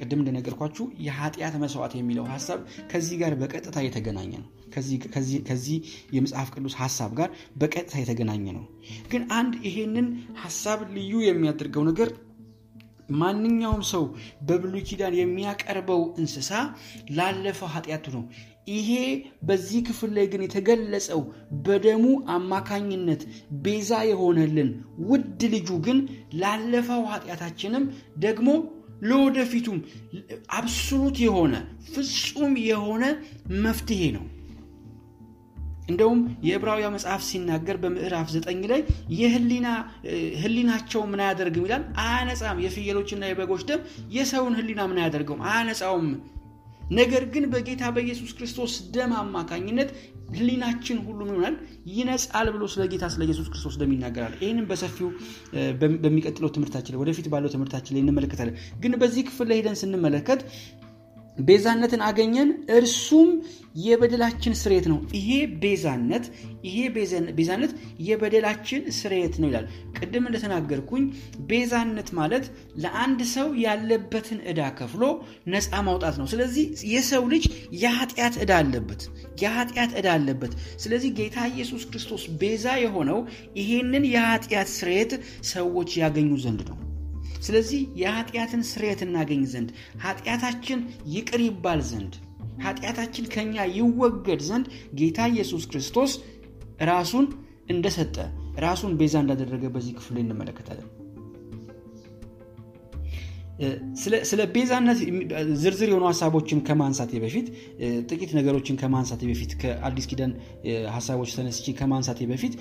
[0.00, 2.60] ቅድም እንደነገርኳችሁ የኃጢአት መስዋዕት የሚለው ሀሳብ
[2.92, 4.48] ከዚህ ጋር በቀጥታ የተገናኘ ነው
[5.44, 5.76] ከዚህ
[6.12, 8.64] የመጽሐፍ ቅዱስ ሀሳብ ጋር በቀጥታ የተገናኘ ነው።
[9.12, 10.08] ግን አንድ ይሄንን
[10.42, 12.10] ሀሳብ ልዩ የሚያደርገው ነገር
[13.20, 14.04] ማንኛውም ሰው
[14.48, 16.50] በብሉይ ኪዳን የሚያቀርበው እንስሳ
[17.16, 18.22] ላለፈው ኃጢአቱ ነው።
[18.70, 18.90] ይሄ
[19.48, 21.20] በዚህ ክፍል ላይ ግን የተገለጸው
[21.64, 22.04] በደሙ
[22.34, 23.22] አማካኝነት
[23.62, 24.70] ቤዛ የሆነልን
[25.08, 25.98] ውድ ልጁ ግን
[26.40, 27.86] ላለፈው ኃጢአታችንም
[28.18, 28.48] ደግሞ
[29.02, 29.78] ለወደፊቱም
[30.56, 31.54] አብሶሉት የሆነ
[31.92, 33.04] ፍጹም የሆነ
[33.64, 34.24] መፍትሄ ነው
[35.90, 38.80] እንደውም የዕብራውያ መጽሐፍ ሲናገር በምዕራፍ ዘጠኝ ላይ
[40.42, 41.84] ህሊናቸው ምን አያደርግም ይላል?
[42.04, 43.80] አያነጻም። የፍየሎችና የበጎች ደም
[44.16, 45.42] የሰውን ህሊና ምን አያደርገውም?
[45.50, 46.08] አያነጻውም።
[46.92, 49.90] ነገር ግን በጌታ በኢየሱስ ክርስቶስ ደም አማካኝነት
[50.32, 51.54] ህሊናችን ሁሉ ይሆናል?
[51.94, 55.08] ይነጻል ብሎ ስለ ጌታ ስለ ኢየሱስ ክርስቶስ ደም ይናገራል። ይህንም በሰፊው
[56.02, 60.42] በሚቀጥለው ትምህርታችን ወደፊት ባለው ትምህርታችን ላይ እንመለከታለን። ግን በዚህ ክፍል ላይ ሄደን ስንመለከት
[61.36, 63.28] ቤዛነትን አገኘን እርሱም
[63.80, 65.28] የበደላችን ስርየት ነው። ይሄ
[65.62, 66.24] ቤዛነት
[66.66, 66.76] ይሄ
[67.36, 67.72] ቤዛነት
[68.06, 69.66] የበደላችን ስርየት ነው ይላል።
[69.98, 71.04] ቅድም እንደተናገርኩኝ
[71.50, 72.44] ቤዛነት ማለት
[72.84, 75.02] ለአንድ ሰው ያለበትን ዕዳ ከፍሎ
[75.54, 77.46] ነፃ ማውጣት ነው። ስለዚህ የሰው ልጅ
[77.80, 79.02] የኃጢአት ዕዳ አለበት
[79.42, 83.20] የኃጢአት ዕዳ አለበት። ስለዚህ ጌታ ኢየሱስ ክርስቶስ ቤዛ የሆነው
[83.60, 85.14] ይሄንን የኃጢአት ስርየት
[85.50, 86.78] ሰዎች ያገኙ ዘንድ ነው
[87.40, 89.70] ስለዚህ የኃጢአትን ስርየት እናገኝ ዘንድ
[90.04, 90.80] ኃጢአታችን
[91.14, 92.14] ይቅር ይባል ዘንድ
[92.64, 94.66] ኃጢአታችን ከኛ ይወገድ ዘንድ
[94.98, 96.12] ጌታ ኢየሱስ ክርስቶስ
[96.90, 97.26] ራሱን
[97.72, 98.16] እንደሰጠ
[98.58, 100.88] ራሱን ቤዛ እንዳደረገ በዚህ ክፍል እንመለከታለን
[104.30, 104.98] ስለ ቤዛነት
[105.62, 107.46] ዝርዝር የሆኑ ሀሳቦችን ከማንሳቴ በፊት
[108.10, 110.32] ጥቂት ነገሮችን ከማንሳቴ በፊት ከአዲስ ኪዳን
[110.94, 112.54] ሀሳቦች ተነስቼ ከማንሳቴ በፊት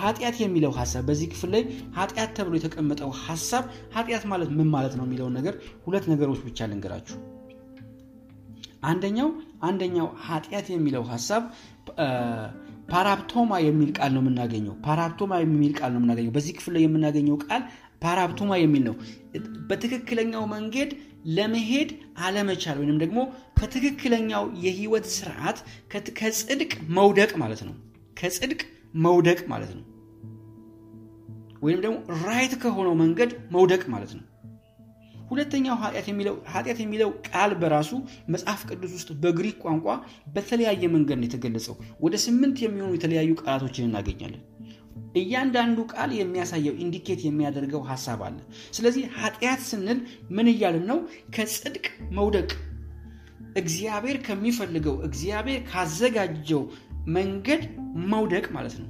[0.00, 1.64] ኃጢአት የሚለው ሀሳብ በዚህ ክፍል ላይ
[1.98, 3.64] ኃጢአት ተብሎ የተቀመጠው ሀሳብ
[3.96, 5.56] ኃጢአት ማለት ምን ማለት ነው የሚለውን ነገር
[5.86, 7.18] ሁለት ነገሮች ብቻ ልንገራችሁ።
[8.84, 9.30] አንደኛው
[9.62, 11.42] አንደኛው ኃጢአት የሚለው ሀሳብ
[12.92, 17.62] ፓራፕቶማ የሚል ቃል ነው የምናገኘው። ፓራፕቶማ የሚል ቃል ነው የምናገኘው። በዚህ ክፍል ላይ የምናገኘው ቃል
[18.02, 18.94] ፓራፕቶማ የሚል ነው።
[19.70, 20.90] በትክክለኛው መንገድ
[21.28, 23.18] ለመሄድ አለመቻል ወይም ደግሞ
[23.58, 25.58] ከትክክለኛው የህይወት ስርዓት
[26.18, 27.74] ከጽድቅ መውደቅ ማለት ነው።
[28.16, 28.60] ከጽድቅ
[29.04, 29.84] መውደቅ ማለት ነው።
[31.62, 34.24] ወይም ደግሞ right ከሆነው መንገድ መውደቅ ማለት ነው።
[35.30, 35.74] ሁለተኛው
[36.52, 37.90] ኃጢአት የሚለው ቃል በራሱ
[38.28, 39.86] መጽሐፍ ቅዱስ ውስጥ በግሪክ ቋንቋ
[40.34, 44.42] በተለያየ መንገድ ነው የተገለጸው። ወደ ስምንት የሚሆኑ የተለያዩ ቃላቶችን እናገኛለን
[45.14, 48.36] እያንዳንዱ ቃል የሚያሳየው ኢንዲኬት የሚያደርገው ሀሳብ አለ።
[48.72, 49.98] ስለዚህ ኃጢአት ስንል
[50.30, 50.98] ምን እያልን ነው?
[51.36, 51.86] ከጽድቅ
[52.18, 52.50] መውደቅ።
[53.56, 56.62] እግዚአብሔር ከሚፈልገው እግዚአብሔር ካዘጋጀው
[57.14, 57.62] መንገድ
[58.10, 58.88] መውደቅ ማለት ነው።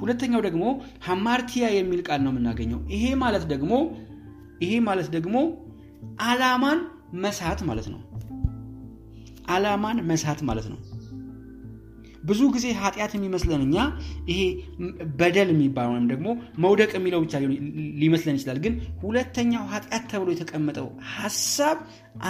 [0.00, 0.64] ሁለተኛው ደግሞ
[1.04, 3.72] ሀማርቲያ የሚል ቃል ነው የምናገኘው። ይሄ ማለት ደግሞ
[4.62, 5.36] ይሄ ማለት ደግሞ
[6.22, 6.80] አላማን
[7.16, 8.00] መሳት ማለት ነው።
[9.48, 10.78] አላማን መሳት ማለት ነው
[12.22, 13.76] ብዙ ጊዜ ኃጢአት የሚመስለን እኛ
[14.30, 14.40] ይሄ
[15.20, 16.28] በደል የሚባለው ወይም ደግሞ
[16.64, 17.34] መውደቅ የሚለው ብቻ
[18.02, 21.78] ሊመስለን ይችላል። ግን ሁለተኛው ኃጢአት ተብሎ የተቀመጠው ሀሳብ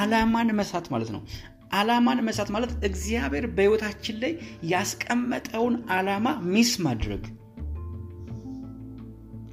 [0.01, 1.23] አላማን መሳት ማለት ነው።
[1.73, 4.33] አላማን መሳት ማለት እግዚአብሔር በህይወታችን ላይ
[4.71, 7.23] ያስቀመጠውን አላማ miss ማድረግ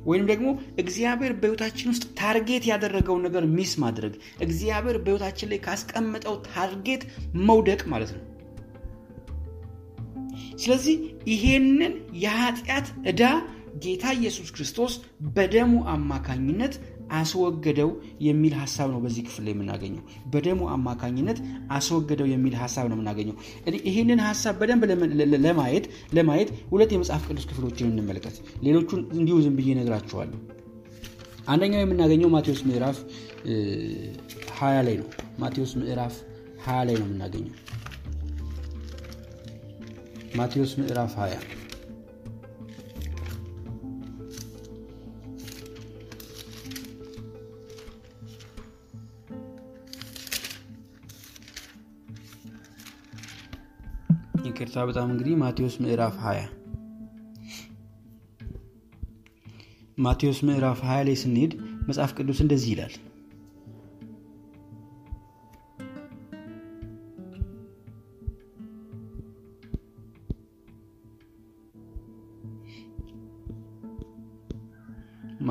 [0.06, 0.47] ወይም ደግሞ
[0.80, 7.02] እግዚአብሔር በህይወታችን ውስጥ target ያደረገውን ነገር miss ማድረግ እግዚአብሔር በህይወታችን ላይ ካስቀመጠው target
[7.47, 8.23] መውደቅ ማለት ነው
[10.58, 10.96] ስለዚህ
[11.32, 11.93] ይሄንን
[12.24, 13.24] የኃጢአት ዕዳ
[13.84, 14.93] ጌታ ኢየሱስ ክርስቶስ
[15.36, 16.76] በደሙ አማካኝነት
[17.17, 17.89] አስወገደው
[18.22, 20.02] የሚል ሀሳብ ነው በዚህ ክፍል ላይ የምናገኘው።
[20.34, 21.38] በደሙ አማካኝነት
[21.72, 23.36] አስወገደው የሚል ሀሳብ ነው የምናገኘው።
[23.88, 24.84] ይህንን ሀሳብ በደንብ
[25.46, 28.36] ለማየት ለማየት ሁለት የመጽሐፍ ቅዱስ ክፍሎችን እንመልከት።
[28.67, 30.39] ሌሎቹን እንዲሁ ዝም ብዬ ነግራችኋለሁ
[31.48, 32.98] አንደኛው የምናገኘው ማቴዎስ ምዕራፍ
[34.56, 35.08] 20 ላይ ነው።
[35.39, 36.15] ማቴዎስ ምዕራፍ
[36.65, 37.54] 20 ላይ ነው የምናገኘው
[40.36, 41.40] ማቴዎስ ምዕራፍ 20
[54.48, 56.46] ይቅርታ በጣም እንግዲህ ማቴዎስ ምዕራፍ 20
[59.98, 61.54] ማቴዎስ ምዕራፍ 20 ላይ ስንሄድ
[61.88, 62.94] መጽሐፍ ቅዱስ እንደዚህ ይላል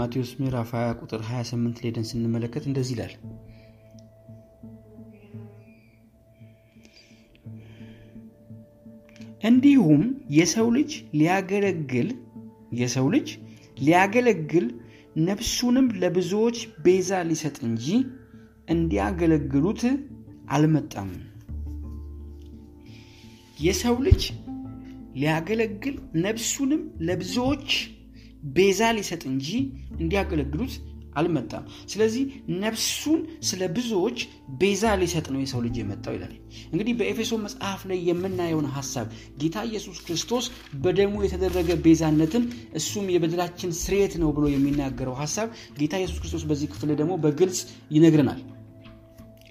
[0.07, 3.13] ማቴዎስ ምዕራፍ 20 ቁጥር 28 ላይ ስንመለከት እንደዚህ ይላል።
[9.43, 12.11] እንዲሁም የሰው ልጅ ሊያገለግል
[12.73, 13.29] የሰው ልጅ
[13.79, 14.69] ሊያገለግል
[15.23, 17.89] ነፍሱንም ለብዙዎች ቤዛ ሊሰጥ እንጂ
[18.69, 19.85] እንዲያገለግሉት
[20.51, 21.11] አልመጣም።
[23.59, 24.23] የሰው ልጅ
[25.17, 27.69] ሊያገለግል ነፍሱንም ለብዙዎች
[28.57, 29.49] ቤዛ ሊሰጥ እንጂ
[30.01, 30.75] እንዲያገለግሉት
[31.17, 32.25] አልመጣም። ስለዚህ
[32.63, 34.19] ነፍሱን ስለ ብዙዎች
[34.61, 36.33] ቤዛ ሊሰጥ ነው የሰው ልጅ የመጣው ይላል።
[36.73, 39.07] እንግዲህ በኤፌሶ መጽሐፍ ላይ የምናየውን ሀሳብ
[39.39, 40.47] ጌታ ኢየሱስ ክርስቶስ
[40.83, 42.45] በደሙ የተደረገ ቤዛነትን
[42.81, 45.49] እሱም የበደላችን ስሬት ነው ብሎ የሚናገረው ሀሳብ
[45.81, 48.43] ጌታ ኢየሱስ ክርስቶስ በዚህ ክፍል ደግሞ በግልጽ ይነግረናል።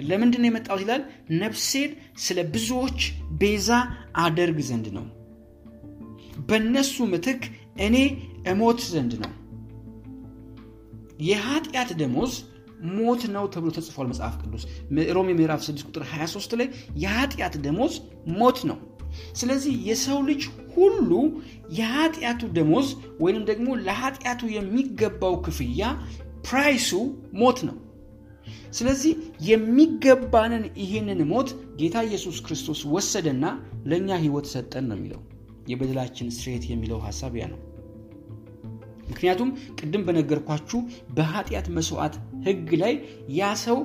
[0.01, 1.01] ለምንድን ነው የመጣው ይላል?
[1.41, 2.99] ነፍሴን ስለ ብዙዎች
[3.39, 3.69] ቤዛ
[4.23, 5.05] አደርግ ዘንድ ነው።
[6.47, 7.43] በእነሱ ምትክ
[7.86, 7.95] እኔ
[8.45, 9.31] እሞት ዘንድ ነው።
[11.25, 12.34] የኃጢአት ደሞዝ
[12.95, 14.63] ሞት ነው ተብሎ ተጽፏል መጽሐፍ ቅዱስ።
[15.17, 16.67] ሮሜ ምዕራፍ 6 ቁጥር 23 ላይ
[17.03, 17.93] የኃጢአት ደሞዝ
[18.36, 18.77] ሞት ነው።
[19.39, 20.41] ስለዚህ የሰው ልጅ
[20.73, 21.12] ሁሉ
[21.77, 22.88] የኃጢአቱ ደሞዝ
[23.23, 25.81] ወይንም ደግሞ ለኃጢአቱ የሚገባው ክፍያ
[26.48, 26.89] price ኡ
[27.41, 27.77] ሞት ነው።
[28.71, 29.13] ስለዚህ
[29.49, 33.45] የሚገባንን ይህንን ሞት ጌታ ኢየሱስ ክርስቶስ ወሰደና
[33.86, 35.21] ለእኛ ህይወት ሰጠን ነው የሚለው።
[35.71, 37.62] የበደላችን ስርየት የሚለው ሀሳብ ያ ነው
[39.08, 40.80] ምክንያቱም ቅድም በነገርኳችሁ
[41.18, 42.15] በኃጢአት መስዋዕት
[42.46, 42.94] ህግ ላይ
[43.38, 43.78] ያ ሰው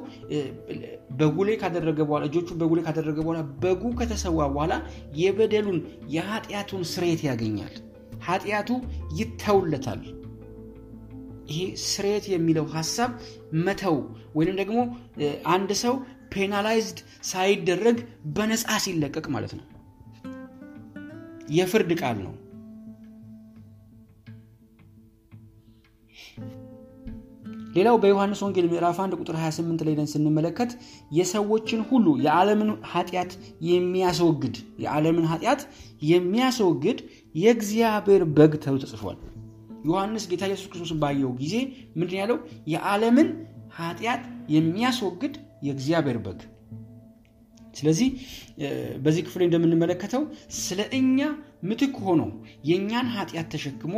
[1.21, 4.73] በጉ ላይ ካደረገ በኋላ እጆቹ በጉ ላይ ካደረገ በኋላ በጉ ከተሰዋ በኋላ
[5.21, 5.79] የበደሉን
[6.15, 7.75] የኃጢአቱን ስርየት ያገኛል።
[8.27, 8.71] ኃጢአቱ
[9.19, 10.01] ይተውለታል።
[11.51, 13.13] ይሄ ስርየት የሚለው ሀሳብ
[13.65, 13.97] መተው
[14.37, 14.79] ወይም ደግሞ
[15.55, 15.95] አንድ ሰው
[16.35, 16.99] penalized
[17.31, 17.97] ሳይደረግ
[18.35, 19.65] በነፃ ሲለቀቅ ማለት ነው።
[21.51, 22.35] የፍርድ ቃል ነው
[27.71, 30.71] ሌላው በዮሐንስ ወንጌል ምዕራፍ 1 ቁጥር 28 ላይ ስንመለከት
[31.11, 33.33] የሰዎችን ሁሉ የዓለምን ኃጢአት
[33.69, 34.55] የሚያስወግድ
[34.85, 35.61] የዓለምን ኃጢአት
[36.11, 36.99] የሚያስወግድ
[37.35, 39.19] የእግዚአብሔር በግ ተብሎ ተጽፏል።
[39.85, 41.55] ዮሐንስ ጌታ ኢየሱስ ክርስቶስን ባየው ጊዜ
[41.99, 42.39] ምንድን ያለው?
[42.73, 43.29] የዓለምን
[43.79, 44.23] ኃጢአት
[44.55, 46.41] የሚያስወግድ የእግዚአብሔር በግ።
[47.77, 48.09] ስለዚህ
[49.03, 50.23] በዚህ ክፍል እንደምንመለከተው
[50.59, 51.19] ስለ እኛ
[51.63, 52.23] ምትክ ሆኖ
[52.65, 53.95] የእኛን ኃጢአት ተሸክሞ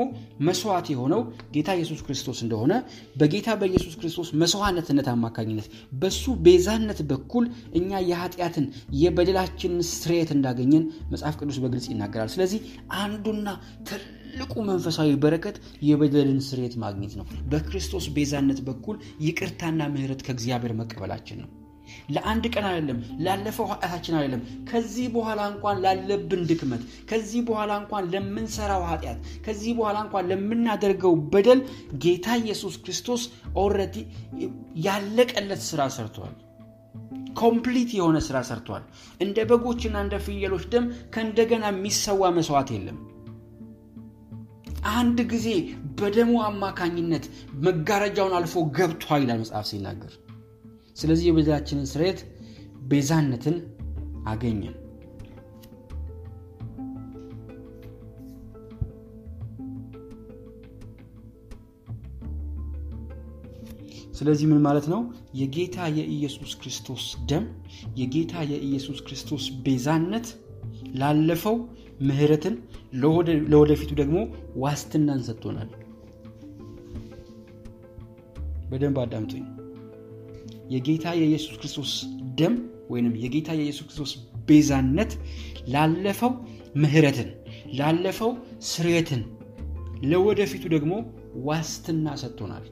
[0.47, 1.21] መስዋዕት የሆነው
[1.55, 2.73] ጌታ ኢየሱስ ክርስቶስ እንደሆነ
[3.21, 5.69] በጌታ በኢየሱስ ክርስቶስ መስዋዕትነት አማካኝነት
[6.03, 7.47] በሱ ቤዛነት በኩል
[7.81, 8.67] እኛ የኃጢአትን
[9.03, 12.61] የበደላችንን ስርየት እንዳገኘን መጽሐፍ ቅዱስ በግልጽ ይናገራል። ስለዚህ
[13.03, 13.47] አንዱና
[13.89, 15.57] ትልቁ መንፈሳዊ በረከት
[15.89, 18.97] የበደልን ስርየት ማግኘት ነው። በክርስቶስ ቤዛነት በኩል
[19.27, 21.51] ይቅርታና ምህረት ከእግዚአብሔር መቀበላችን ነው
[22.15, 28.85] ለአንድ ቀን አይደለም ላለፈው ኃጢአታችን አይደለም። ከዚህ በኋላ እንኳን ላለብን ድክመት ከዚህ በኋላ እንኳን ለምንሰራው
[28.91, 31.63] ኃጢአት ከዚህ በኋላ እንኳን ለምናደርገው በደል
[32.05, 33.25] ጌታ ኢየሱስ ክርስቶስ
[33.63, 33.97] already
[34.87, 36.35] ያለቀለት ስራ ሰርቷል።
[37.41, 38.83] complete የሆነ ስራ ሰርቷል።
[39.21, 42.99] እንደ በጎችና እንደ ፍየሎች ደም ከእንደገና የሚሰዋ መስዋዕት የለም።
[44.93, 45.49] አንድ ጊዜ
[45.99, 47.25] በደሙ አማካኝነት
[47.65, 50.13] መጋረጃውን አልፎ ገብቷል ይላል መጽሐፍ ሲናገር
[50.97, 52.21] ስለዚህ የበደላችንን ስርየት
[52.89, 53.57] ቤዛነትን
[54.27, 54.75] አገኘን
[64.15, 65.01] ስለዚህ ምን ማለት ነው?
[65.35, 67.45] የጌታ የኢየሱስ ክርስቶስ ደም
[67.97, 70.27] የጌታ የኢየሱስ ክርስቶስ ቤዛነት
[70.95, 71.57] ላለፈው
[72.01, 72.55] ምህረትን
[73.51, 74.19] ለወደፊቱ ደግሞ
[74.57, 75.71] ዋስትናን ሰጥቶናል።
[78.71, 79.52] በደንብ አዳምጡኝ
[80.73, 81.93] የጌታ የኢየሱስ ክርስቶስ
[82.39, 82.55] ደም
[82.93, 84.13] ወይም የጌታ የኢየሱስ ክርስቶስ
[84.49, 85.13] ቤዛነት
[85.73, 86.33] ላለፈው
[86.83, 87.29] ምህረትን
[87.79, 88.31] ላለፈው
[88.71, 89.23] ስርየትን
[90.05, 90.93] ለወደፊቱ ደግሞ
[91.47, 92.65] ዋስትና ሰጥቶናል።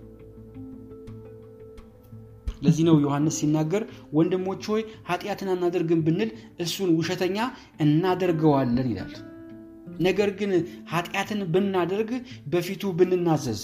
[2.62, 3.82] ለዚህ ነው ዮሐንስ ሲናገር
[4.16, 7.36] ወንድሞች ሆይ ኃጢአትን አናደርግም ብንል እሱን ውሸተኛ
[7.84, 9.12] እናደርገዋለን ይላል።
[10.00, 10.50] ነገር ግን
[10.92, 12.10] ኃጢአትን ብናደርግ
[12.46, 13.62] በፊቱ ብንናዘዝ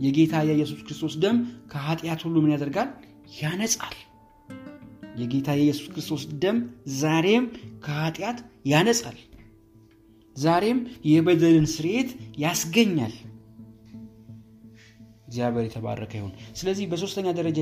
[0.00, 1.36] የጌታ የኢየሱስ ክርስቶስ ደም
[1.72, 2.88] ከኃጢአት ሁሉ ምን ያደርጋል?
[3.40, 3.96] ያነጻል።
[5.20, 6.58] የጌታ የኢየሱስ ክርስቶስ ደም
[7.00, 7.44] ዛሬም
[7.84, 9.18] ከኃጢአት ያነጻል።
[10.36, 13.14] ዛሬም የበደልን ስርየት ያስገኛል።
[15.24, 17.58] እግዚአብሔር የተባረከ ይሁን። ስለዚህ በሶስተኛ ደረጃ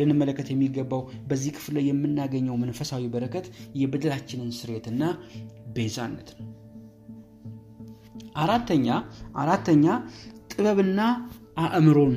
[0.00, 5.02] ልንመለከት የሚገባው በዚህ ክፍል ላይ የምናገኘው መንፈሳዊ በረከት የበደላችንን ስርየትና
[5.74, 6.46] ቤዛነት ነው።
[8.36, 8.86] አራተኛ
[9.36, 9.86] አራተኛ
[10.52, 11.00] ጥበብና
[11.58, 12.14] አእምሮን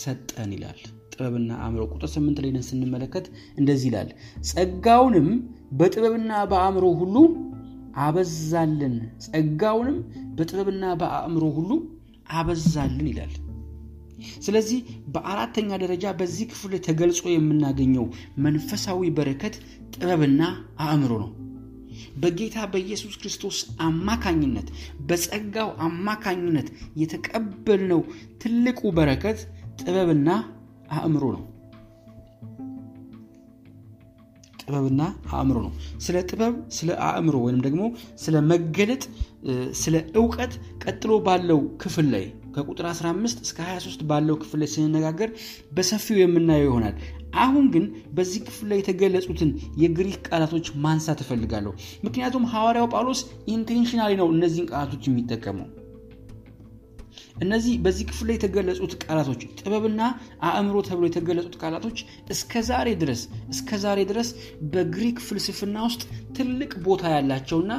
[0.00, 0.80] ሰጠን ይላል።
[1.12, 3.26] ጥበብና አእምሮ ቁጥር ስምንት ላይ ስንመለከት
[3.58, 4.08] እንደዚህ ይላል።
[4.48, 5.28] ጸጋውንም
[5.78, 7.16] በጥበብና በአእምሮ ሁሉ
[7.98, 9.98] አበዛልን። ጸጋውንም
[10.38, 11.70] በጥበብና በአእምሮ ሁሉ
[12.30, 13.34] አበዛልን ይላል።
[14.44, 14.78] ስለዚህ
[15.14, 18.06] በአራተኛ ደረጃ በዚህ ክፍል ተገልጾ የምናገኘው
[18.44, 19.56] መንፈሳዊ በረከት
[19.94, 20.42] ጥበብና
[20.84, 21.30] አእምሮ ነው
[22.16, 24.68] በጌታ በኢየሱስ ክርስቶስ አማካኝነት
[25.08, 26.68] በጸጋው አማካኝነት
[27.02, 28.00] የተቀበልነው
[28.42, 29.40] ትልቁ በረከት
[29.80, 30.28] ጥበብና
[30.96, 31.44] አእምሮ ነው።
[34.62, 35.02] ጥበብና
[35.32, 35.72] አእምሮ ነው።
[36.04, 37.82] ስለ ጥበብ ስለ አእምሮ ወይም ደግሞ
[38.22, 39.02] ስለ መገለጥ
[39.80, 40.52] ስለ እውቀት
[40.84, 42.24] ቀጥሎ ባለው ክፍል ላይ
[42.54, 45.30] ከቁጥር 15 እስከ 23 ባለው ክፍል ላይ ስንነጋገር
[45.72, 46.94] በሰፊው የምናየው ይሆናል
[47.38, 51.72] አሁን ግን በዚህ ክፍል ላይ የተገለጹትን የግሪክ ቃላቶች ማንሳት እፈልጋለሁ።
[52.04, 55.68] ምክንያቱም ሐዋርያው ጳውሎስ intentionally ነው እነዚህን ቃላቶች የሚጠቀመው።
[57.42, 60.02] እነዚህ በዚህ ክፍል ላይ የተገለጹት ቃላቶች ጥበብና
[60.48, 61.98] አእምሮ ተብሎ የተገለጹት ቃላቶች
[62.30, 62.62] እስከ
[63.02, 64.28] ድረስ እስከ ዛሬ ድረስ
[64.72, 66.02] በግሪክ ፍልስፍና ውስጥ
[66.38, 67.72] ትልቅ ቦታ ያላቸውና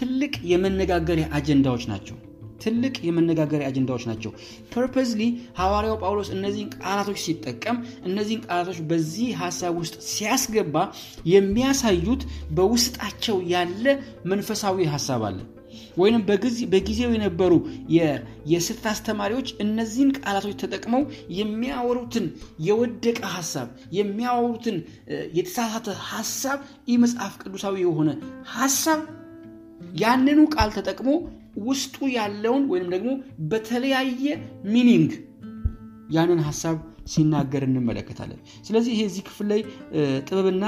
[0.00, 2.18] ትልቅ የመነጋገሪያ አጀንዳዎች ናቸው
[2.60, 4.32] ትልቅ የመነጋገሪያ አጀንዳዎች ናቸው።
[4.74, 5.20] purposely
[5.60, 10.76] ሐዋርያው ጳውሎስ እነዚህን ቃላቶች ሲጠቀም እነዚህን ቃላቶች በዚህ ሀሳብ ውስጥ ሲያስገባ
[11.34, 12.24] የሚያሳዩት
[12.56, 13.86] በውስጣቸው ያለ
[14.30, 15.40] መንፈሳዊ ሀሳብ አለ።
[16.00, 16.22] ወይም
[16.72, 17.52] በጊዜው የነበሩ
[18.48, 21.02] የስህተት አስተማሪዎች እነዚህን ቃላቶች ተጠቅመው
[21.38, 22.26] የሚያወሩትን
[22.66, 23.68] የወደቀ ሀሳብ
[23.98, 24.76] የሚያወሩትን
[25.38, 26.58] የተሳሳተ ሀሳብ
[26.90, 28.10] ይህ መጽሐፍ ቅዱሳዊ የሆነ
[28.54, 29.02] ሀሳብ
[30.02, 31.10] ያንኑ ቃል ተጠቅሞ
[31.66, 33.10] ውስጡ ያለውን ወይም ደግሞ
[33.50, 34.24] በተለያየ
[34.74, 35.10] ሚኒንግ
[36.10, 39.60] ያንን ሀሳብ ሲናገር እንመለከታለን። ስለዚህ ይሄ እዚህ ክፍል ላይ
[40.28, 40.64] ጥበብና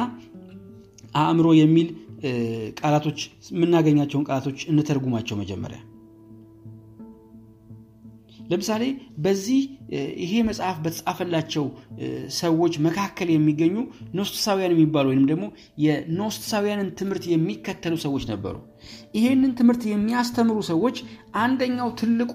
[1.14, 1.88] አእምሮ የሚል
[2.81, 3.18] ቃላቶች
[3.53, 5.81] የምናገኛቸውን ቃላቶች እንተርጉማቸው መጀመሪያ።
[8.51, 8.85] ለምሳሌ
[9.18, 9.61] በዚህ
[10.23, 11.64] ይሄ መጽሐፍ በተጻፈላቸው
[12.38, 13.77] ሰዎች መካከል የሚገኙ
[14.14, 15.45] ኖስቲሳውያን የሚባሉ ወይም ደግሞ
[15.79, 18.57] የኖስቲሳውያንን ትምህርት የሚከተሉ ሰዎች ነበሩ
[19.14, 20.97] ይሄንን ትምህርት የሚያስተምሩ ሰዎች
[21.37, 22.33] አንደኛው ትልቁ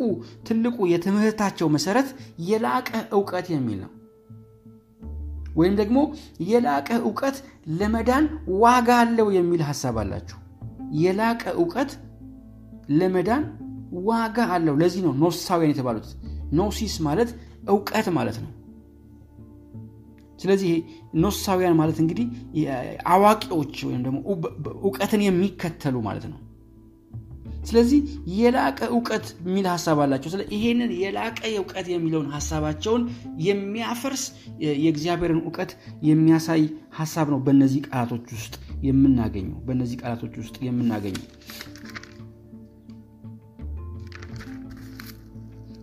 [0.48, 2.10] ትልቁ የትምህርታቸው መሰረት
[2.50, 3.92] የላቀ እውቀት የሚል ነው።
[5.56, 6.00] ወይም ደግሞ
[6.48, 7.38] የላቀ እውቀት
[7.80, 8.26] ለመዳን
[8.64, 10.40] ዋጋ አለው የሚል ሀሳብ አላቸው
[10.98, 11.92] የላቀ እውቀት
[12.92, 13.44] ለመዳን
[14.08, 16.08] ዋጋ አለው። ለዚህ ነው ኖስሳውያን የተባሉት።
[16.54, 17.30] ኖሲስ ማለት
[17.70, 18.52] እውቀት ማለት ነው
[20.40, 20.72] ስለዚህ
[21.22, 22.28] ኖሳውያን ማለት እንግዲህ
[23.12, 24.18] አዋቂዎች ወይም ደግሞ
[24.84, 26.40] እውቀትን የሚከተሉ ማለት ነው።
[27.64, 28.00] ስለዚህ
[28.36, 33.04] የላቀ እውቀት የሚል ሀሳብ አላቸው። ስለ ይሄንን የላቀ እውቀት የሚለውን ሀሳባቸውን
[33.48, 34.24] የሚያፈርስ
[34.64, 35.72] የእግዚአብሔርን እውቀት
[36.10, 36.64] የሚያሳይ
[36.96, 38.56] ሀሳብ ነው በእነዚህ ቃላቶች ውስጥ
[38.88, 41.26] የምናገኘው በእነዚህ ቃላቶች ውስጥ የምናገኘው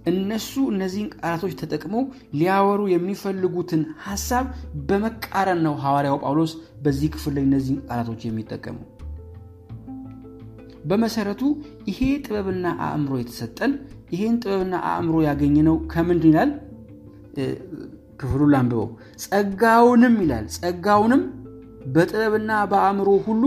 [0.04, 2.02] እነሱ እነዚህን ቃላቶች ተጠቅመው
[2.38, 4.46] ሊያወሩ የሚፈልጉትን ሀሳብ
[4.88, 6.52] በመቃረን ነው ሐዋርያው ጳውሎስ
[6.84, 8.84] በዚህ ክፍል ላይ እነዚህን ቃላቶች የሚጠቀመው
[10.84, 11.42] በመሰረቱ
[11.90, 13.72] ይሄ ጥበብና አእምሮ የተሰጠን
[14.14, 16.50] ይሄን ጥበብና አእምሮ ያገኘነው ከምንድን ይላል?
[18.20, 18.88] ክፍሉ ላንብበው።
[19.24, 21.22] ጸጋውንም ይላል። ጸጋውንም
[21.94, 23.42] በጥበብና በአእምሮ ሁሉ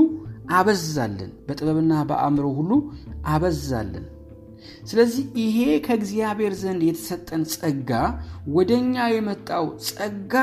[0.57, 2.71] አበዛልን። በጥበብና በአእምሮ ሁሉ
[3.27, 4.05] አበዛልን
[4.89, 7.91] ስለዚህ ይሄ ከእግዚአብሔር ዘንድ የተሰጠን ጸጋ
[8.55, 10.33] ወደኛ የመጣው ጸጋ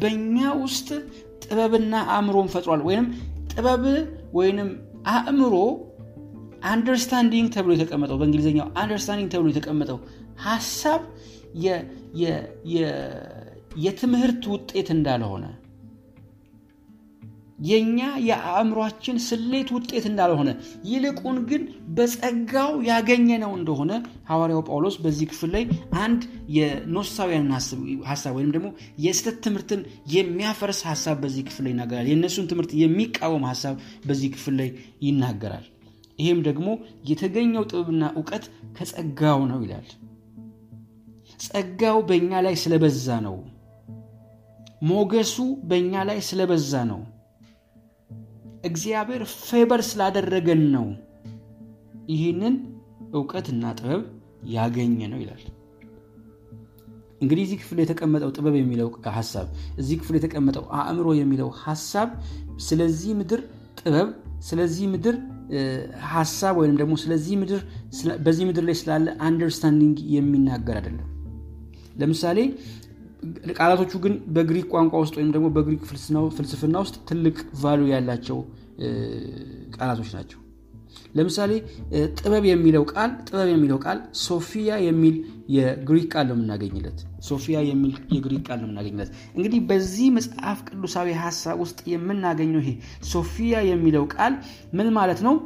[0.00, 0.88] በእኛ ውስጥ
[1.44, 3.06] ጥበብና አእምሮን ፈጥሯል። ወይም
[3.52, 3.84] ጥበብ
[4.38, 4.70] ወይንም
[5.12, 5.54] አእምሮ
[6.66, 9.98] understanding ተብሎ የተቀመጠው በእንግሊዝኛው understanding ተብሎ የተቀመጠው
[10.46, 11.02] ሀሳብ
[13.84, 15.44] የትምህርት ውጤት እንዳልሆነ
[17.58, 20.50] የኛ የአእምሯችን ስሌት ውጤት እንዳልሆነ
[20.88, 21.62] ይልቁን ግን
[21.96, 23.92] በጸጋው ያገኘነው እንደሆነ
[24.30, 25.64] ሐዋርያው ጳውሎስ በዚህ ክፍል ላይ
[26.02, 26.22] አንድ
[26.56, 27.54] የኖሳውያንን
[28.08, 28.68] ሀሳብ ወይም ደግሞ
[29.04, 29.82] የስህተት ትምህርትን
[30.14, 34.70] የሚያፈርስ ሀሳብ በዚህ ክፍል ላይ ይናገራል። የእነሱን ትምህርት የሚቃወም ሀሳብ በዚህ ክፍል ላይ
[35.06, 35.66] ይናገራል።
[36.18, 36.68] ይህም ደግሞ
[37.08, 38.44] የተገኘው ጥበብና እውቀት
[38.76, 39.88] ከጸጋው ነው ይላል።
[41.40, 43.36] ጸጋው በእኛ ላይ ስለበዛ ነው።
[44.88, 45.34] ሞገሱ
[45.68, 47.00] በእኛ ላይ ስለበዛ ነው
[48.64, 50.86] እግዚአብሔር ፌበር ስላደረገን ነው።
[52.08, 52.54] ይህንን
[53.14, 54.02] እውቀትና ጥበብ
[54.50, 55.44] ያገኘ ነው ይላል።
[57.22, 59.46] እንግዲህ እዚህ ክፍል የተቀመጠው ጥበብ የሚለው ሀሳብ
[59.78, 62.08] እዚህ ክፍል የተቀመጠው አእምሮ የሚለው ሀሳብ
[62.58, 63.40] ስለዚህ ምድር
[63.80, 64.08] ጥበብ
[64.40, 65.16] ስለዚህ ምድር
[66.12, 67.60] ሀሳብ ወይም ደግሞ ስለዚህ ምድር
[68.18, 71.06] በዚህ ምድር ላይ ስላለ አንደርስታንዲንግ የሚናገር አይደለም።
[71.98, 72.38] ለምሳሌ
[73.58, 75.82] ቃላቶቹ ግን በግሪክ ቋንቋ ውስጥ ወይም ደግሞ በግሪክ
[76.38, 78.38] ፍልስፍና ውስጥ ትልቅ ቫሉ ያላቸው
[79.76, 80.40] ቃላቶች ናቸው።
[81.16, 81.52] ለምሳሌ
[82.18, 85.16] ጥበብ የሚለው ቃል ጥበብ የሚለው ቃል ሶፊያ የሚል
[85.54, 91.56] የግሪክ ቃል ነው የምናገኝለት። ሶፊያ የሚል የግሪክ ቃል ነው የምናገኝለት። እንግዲህ በዚህ መጽሐፍ ቅዱሳዊ ሀሳብ
[91.64, 92.72] ውስጥ የምናገኘው ይሄ
[93.12, 94.34] ሶፊያ የሚለው ቃል
[94.72, 95.36] ምን ማለት ነው?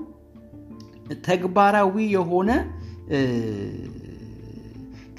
[1.27, 2.51] ተግባራዊ የሆነ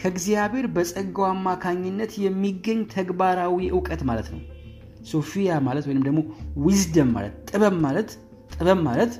[0.01, 4.41] ከእግዚአብሔር በጸጋው አማካኝነት የሚገኝ ተግባራዊ እውቀት ማለት ነው።
[5.11, 6.19] ሶፊያ ማለት ወይም ደግሞ
[6.65, 8.09] ዊዝደም ማለት ጥበብ ማለት
[8.51, 9.13] ጥበብ ማለት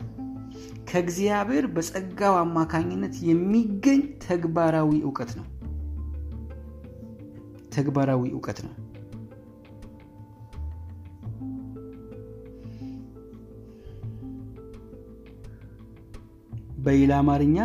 [0.90, 5.46] ከእግዚአብሔር በጸጋው አማካኝነት የሚገኝ ተግባራዊ እውቀት ነው።
[7.76, 8.74] ተግባራዊ እውቀት ነው።
[16.84, 17.58] በሌላ አማርኛ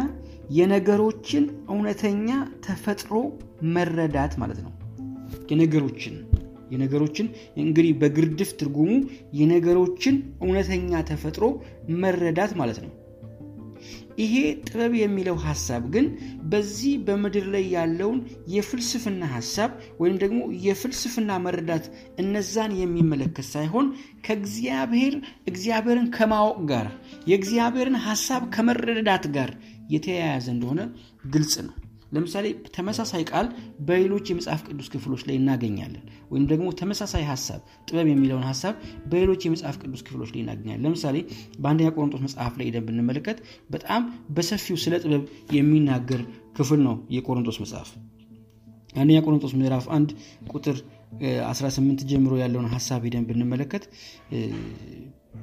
[0.50, 2.28] የነገሮችን እውነተኛ
[2.66, 3.12] ተፈጥሮ
[3.74, 4.72] መረዳት ማለት ነው።
[5.50, 6.14] የነገሮችን
[6.70, 8.92] የነገሮችን እንግዲህ በግርድፍ ትርጉሙ
[9.34, 11.44] የነገሮችን እውነተኛ ተፈጥሮ
[11.96, 12.92] መረዳት ማለት ነው።
[14.18, 16.06] ይሄ ጥበብ የሚለው ሀሳብ ግን
[16.42, 21.86] በዚህ በምድር ላይ ያለውን የፍልስፍና ሀሳብ ወይም ደግሞ የፍልስፍና መረዳት
[22.18, 23.88] እነዛን የሚመለከት ሳይሆን
[24.26, 26.88] ከእግዚአብሔር እግዚአብሔርን ከማወቅ ጋር
[27.26, 29.52] የእግዚአብሔርን ሀሳብ ከመረዳት ጋር
[29.94, 30.80] የተያያዘ እንደሆነ
[31.26, 31.74] ግልጽ ነው።
[32.12, 33.46] ለምሳሌ ተመሳሳይ ቃል
[33.86, 38.74] በሌሎች የመጽሐፍ ቅዱስ ክፍሎች ላይ እናገኛለን። ወይም ደግሞ ተመሳሳይ ሀሳብ ጥበብ የሚለውን ሀሳብ
[39.06, 41.16] በሌሎች የመጽሐፍ ቅዱስ ክፍሎች ላይ እናገኛለን። ለምሳሌ
[41.58, 44.04] በአንደኛ ቆሮንጦስ መጽሐፍ ላይ ሄደን ብንመለከት በጣም
[44.36, 45.24] በሰፊው ስለ ጥበብ
[45.56, 46.22] የሚናገር
[46.58, 47.90] ክፍል ነው የቆሮንጦስ መጽሐፍ።
[48.94, 50.12] አንደኛ ቆሮንጦስ ምዕራፍ 1
[50.52, 50.76] ቁጥር
[51.48, 53.84] 18 ጀምሮ ያለውን ሀሳብ ሄደን ብንመለከት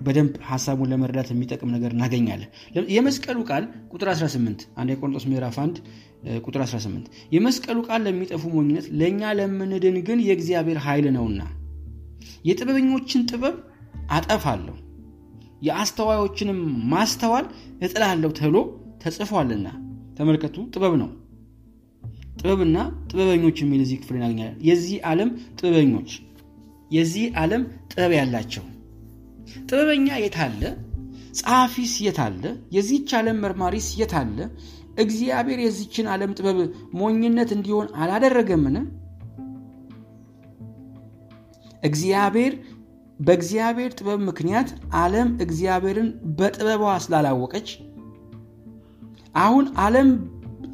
[0.02, 2.50] በደንብ ሀሳቡን ለመረዳት የሚጠቅም ነገር እናገኛለን።
[2.96, 5.80] የመስቀሉ ቃል ቁጥር 18 አንደኛ ቆሮንጦስ ምዕራፍ 1
[6.44, 11.42] ቁጥር 18 የመስቀሉ ቃል ለሚጠፉ ሞኝነት ለእኛ ለምንድን ግን የእግዚአብሔር ኃይል ነውና
[12.48, 13.56] የጥበበኞችን ጥበብ
[14.12, 14.76] አጠፋለሁ
[15.62, 16.60] የአስተዋዮችንም
[16.92, 17.46] ማስተዋል
[17.86, 18.58] እጥላለሁ ተብሎ
[19.04, 19.68] ተጽፏልና።
[20.18, 21.10] ተመልከቱ ጥበብ ነው።
[22.40, 22.78] ጥበብና
[23.10, 26.12] ጥበበኞች የሚል እዚህ ክፍል እናገኛለን። የዚህ ዓለም ጥበበኞች
[26.92, 27.62] የዚህ ዓለም
[27.92, 28.64] ጥበብ ያላቸው
[29.62, 30.62] ጥበበኛ የት አለ?
[31.40, 32.44] ጸሐፊስ የት አለ?
[32.72, 34.38] የዚህች ዓለም መርማሪስ የት አለ?
[34.98, 36.58] እግዚአብሔር የዚችን ዓለም ጥበብ
[36.94, 38.76] ሞኝነት እንዲሆን አላደረገምን?
[41.84, 42.54] እግዚአብሔር
[43.20, 47.68] በእግዚአብሔር ጥበብ ምክንያት ዓለም እግዚአብሔርን በጥበቧ ስላላወቀች
[49.36, 50.10] አሁን ዓለም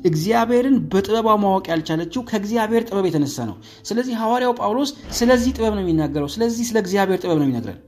[0.05, 6.29] እግዚአብሔርን በጥበቧ ማወቅ ያልቻለችው ከእግዚአብሔር ጥበብ የተነሳ ነው። ስለዚህ ሐዋርያው ጳውሎስ ስለዚህ ጥበብ ነው የሚናገረው።
[6.35, 7.79] ስለዚህ ስለ እግዚአብሔር ጥበብ ነው የሚነግረን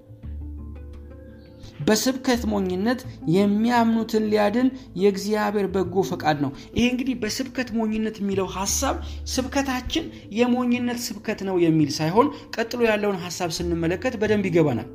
[1.81, 2.99] በስብከት ሞኝነት
[3.35, 4.67] የሚያምኑትን ሊያድን
[5.01, 8.95] የእግዚአብሔር በጎ ፈቃድ ነው። ይሄ እንግዲህ በስብከት ሞኝነት የሚለው ሀሳብ
[9.33, 10.05] ስብከታችን
[10.37, 14.89] የሞኝነት ስብከት ነው የሚል ሳይሆን ቀጥሎ ያለውን ሀሳብ ስንመለከት በደንብ ይገባናል።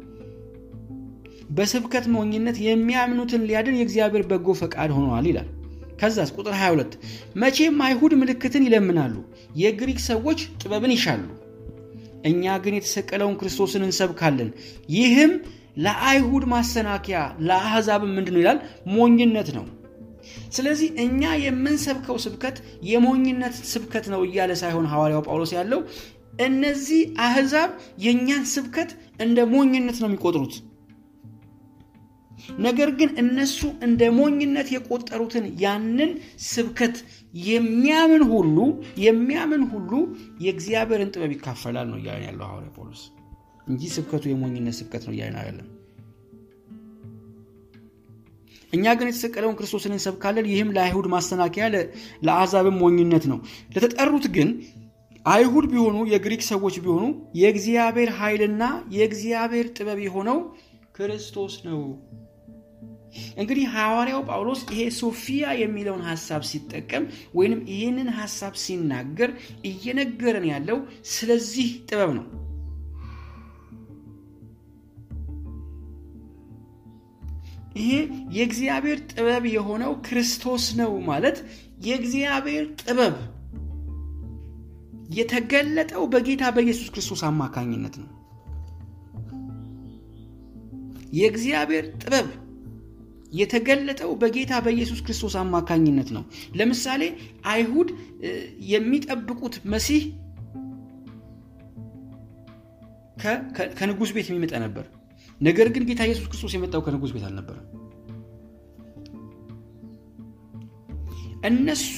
[1.50, 5.48] በስብከት ሞኝነት የሚያምኑትን ሊያድን የእግዚአብሔር በጎ ፈቃድ ሆነዋል ይላል።
[6.00, 6.94] ከዛስ ቁጥር 22
[7.42, 9.14] መቼም አይሁድ ምልክትን ይለምናሉ
[9.60, 11.22] የግሪክ ሰዎች ጥበብን ይሻሉ።
[12.26, 14.50] እኛ ግን የተሰቀለውን ክርስቶስን እንሰብካለን።
[14.96, 15.32] ይህም
[15.76, 17.18] ለአይሁድ ማሰናከያ
[17.48, 18.58] ለአሕዛብም ምንድን ነው ይላል?
[18.94, 19.64] ሞኝነት ነው።
[20.54, 22.56] ስለዚህ እኛ የምንሰብከው ስብከት
[22.90, 25.80] የሞኝነት ስብከት ነው እያለ ሳይሆን ሐዋርያው ጳውሎስ ያለው
[26.46, 27.70] እነዚህ አሕዛብ
[28.04, 28.90] የእኛን ስብከት
[29.24, 30.54] እንደ ሞኝነት ነው የሚቆጥሩት።
[32.64, 36.10] ነገር ግን እነሱ እንደ ሞኝነት የቆጠሩትን ያንን
[36.48, 36.96] ስብከት
[37.44, 38.58] የሚያምን ሁሉ
[39.04, 39.92] የሚያምን ሁሉ
[40.44, 43.02] የእግዚአብሔርን ጥበብ ይካፈላል ነው እያለን ያለው ሐዋርያ ጳውሎስ
[43.66, 45.68] እንጂ ስብከቱ የሞኝነት ስብከት ነው እያለን አይደለም።
[48.72, 51.66] እኛ ግን የተሰቀለውን ክርስቶስን እንሰብካለን። ይህም ለአይሁድ ማሰናከያ
[52.26, 53.38] ለአሕዛብም ሞኝነት ነው።
[53.74, 54.48] ለተጠሩት ግን
[55.26, 57.04] አይሁድ ቢሆኑ የግሪክ ሰዎች ቢሆኑ
[57.40, 58.62] የእግዚአብሔር ኃይልና
[58.96, 60.38] የእግዚአብሔር ጥበብ የሆነው
[60.96, 61.80] ክርስቶስ ነው።
[63.36, 67.04] እንግዲህ ሐዋርያው ጳውሎስ ይሄ ሶፊያ የሚለውን ሐሳብ ሲጠቀም
[67.34, 69.30] ወይንም ይህንን ሐሳብ ሲናገር
[69.64, 70.78] እየነገረን ያለው
[71.12, 72.26] ስለዚህ ጥበብ ነው
[77.76, 77.90] ይሄ
[78.32, 81.38] የእግዚአብሔር ጥበብ የሆነው ክርስቶስ ነው ማለት
[81.86, 83.16] የእግዚአብሔር ጥበብ
[85.16, 88.08] የተገለጠው በጌታ በኢየሱስ ክርስቶስ አማካኝነት ነው።
[91.12, 92.28] የእግዚአብሔር ጥበብ
[93.32, 96.22] የተገለጠው በጌታ በኢየሱስ ክርስቶስ አማካኝነት ነው።
[96.54, 97.02] ለምሳሌ
[97.46, 97.88] አይሁድ
[98.72, 100.02] የሚጠብቁት መሲህ
[103.78, 104.84] ከንጉስ ቤት የሚመጣ ነበር
[105.40, 107.66] ነገር ግን ጌታ ኢየሱስ ክርስቶስ የመጣው ከንጉስ ቤት አልነበረም።
[111.46, 111.96] እነሱ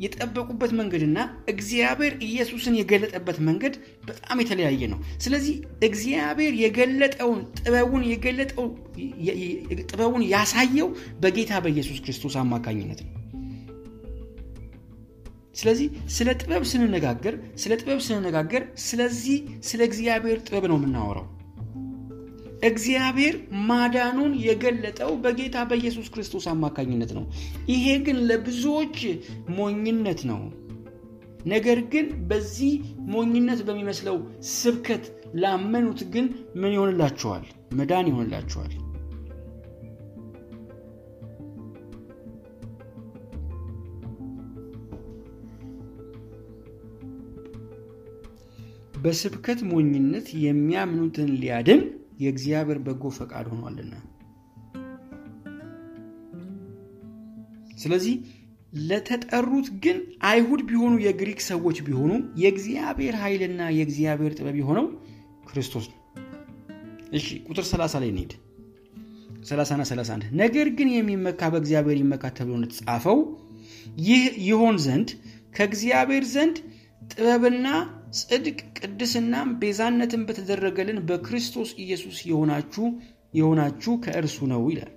[0.00, 1.18] የጠበቁበት መንገድና
[1.48, 3.74] እግዚአብሔር ኢየሱስን የገለጠበት መንገድ
[4.06, 8.66] በጣም የተለያየ ነው። ስለዚህ እግዚአብሔር የገለጠውን ጥበቡን የገለጠው
[9.90, 13.14] ጥበቡን ያሳየው በጌታ በኢየሱስ ክርስቶስ አማካኝነት ነው።
[15.54, 21.26] ስለዚህ ስለ ጥበብ ስንነጋገር ስለ ጥበብ ስንነጋገር ስለዚህ ስለ እግዚአብሔር ጥበብ ነው የምናወራው
[22.66, 23.34] እግዚአብሔር
[23.68, 27.24] ማዳኑን የገለጠው በጌታ በኢየሱስ ክርስቶስ አማካኝነት ነው።
[27.68, 28.96] ይሄ ግን ለብዙዎች
[29.50, 30.40] ሞኝነት ነው።
[31.46, 32.72] ነገር ግን በዚህ
[33.08, 34.16] ሞኝነት በሚመስለው
[34.54, 35.04] ስብከት
[35.34, 37.44] ላመኑት ግን ምን ይሆንላቸዋል?
[37.74, 38.74] መዳን ይሆንላቸዋል።
[49.02, 51.82] በስብከት ሞኝነት የሚያምኑትን ሊያድን
[52.18, 53.94] የእግዚአብሔር በጎ ፈቃድ ሆኗልና።
[57.78, 58.14] ስለዚህ
[58.88, 59.98] ለተጠሩት ግን
[60.28, 62.10] አይሁድ ቢሆኑ የግሪክ ሰዎች ቢሆኑ
[62.42, 64.86] የእግዚአብሔር ኃይልና የእግዚአብሔር ጥበብ የሆነው
[65.48, 65.96] ክርስቶስ ነው።
[67.12, 68.32] እሺ ቁጥር 30 ላይ እንሄድ
[69.44, 73.18] 30 ና 31 ነገር ግን የሚመካ በእግዚአብሔር ይመካ ተብሎ እንደተጻፈው
[74.08, 75.08] ይህ ይሆን ዘንድ
[75.56, 76.56] ከእግዚአብሔር ዘንድ
[77.02, 77.66] ጥበብና
[78.20, 82.86] ጽድቅ ቅድስናም ቤዛነትን በተደረገልን በክርስቶስ ኢየሱስ የሆናችሁ
[83.34, 84.92] የሆናችሁ ከእርሱ ነው ይላል።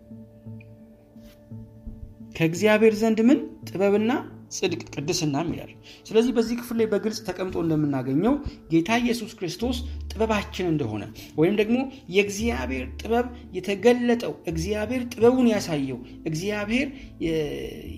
[2.36, 3.39] ከእግዚአብሔር ዘንድ ምን?
[3.68, 4.12] ጥበብና
[4.52, 5.72] ጽድቅ ቅድስናም ይላል።
[6.08, 8.36] ስለዚህ በዚህ ክፍል ላይ በግልጽ ተቀምጦ እንደምናገኘው
[8.72, 9.78] ጌታ ኢየሱስ ክርስቶስ
[10.12, 11.04] ጥበባችን እንደሆነ
[11.38, 11.78] ወይም ደግሞ
[12.16, 13.28] የእግዚአብሔር ጥበብ
[13.58, 15.99] የተገለጠው እግዚአብሔር ጥበቡን ያሳየው
[16.30, 16.88] እግዚአብሔር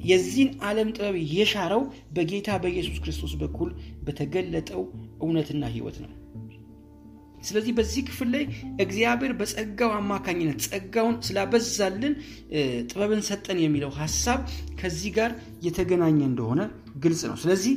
[0.09, 1.83] የዚህን ዓለም ጥበብ የሻረው
[2.13, 3.71] በጌታ በኢየሱስ ክርስቶስ በኩል
[4.03, 4.83] በተገለጠው
[5.23, 6.11] እውነትና ህይወት ነው
[7.43, 8.43] ስለዚህ በዚህ ክፍል ላይ
[8.85, 12.13] እግዚአብሔር በጸጋው አማካኝነት ጸጋውን ስላበዛልን
[12.89, 14.39] ጥበብን ሰጠን የሚለው ሀሳብ
[14.81, 15.31] ከዚህ ጋር
[15.67, 16.61] የተገናኘ እንደሆነ
[17.03, 17.73] ግልጽ ነው። ስለዚህ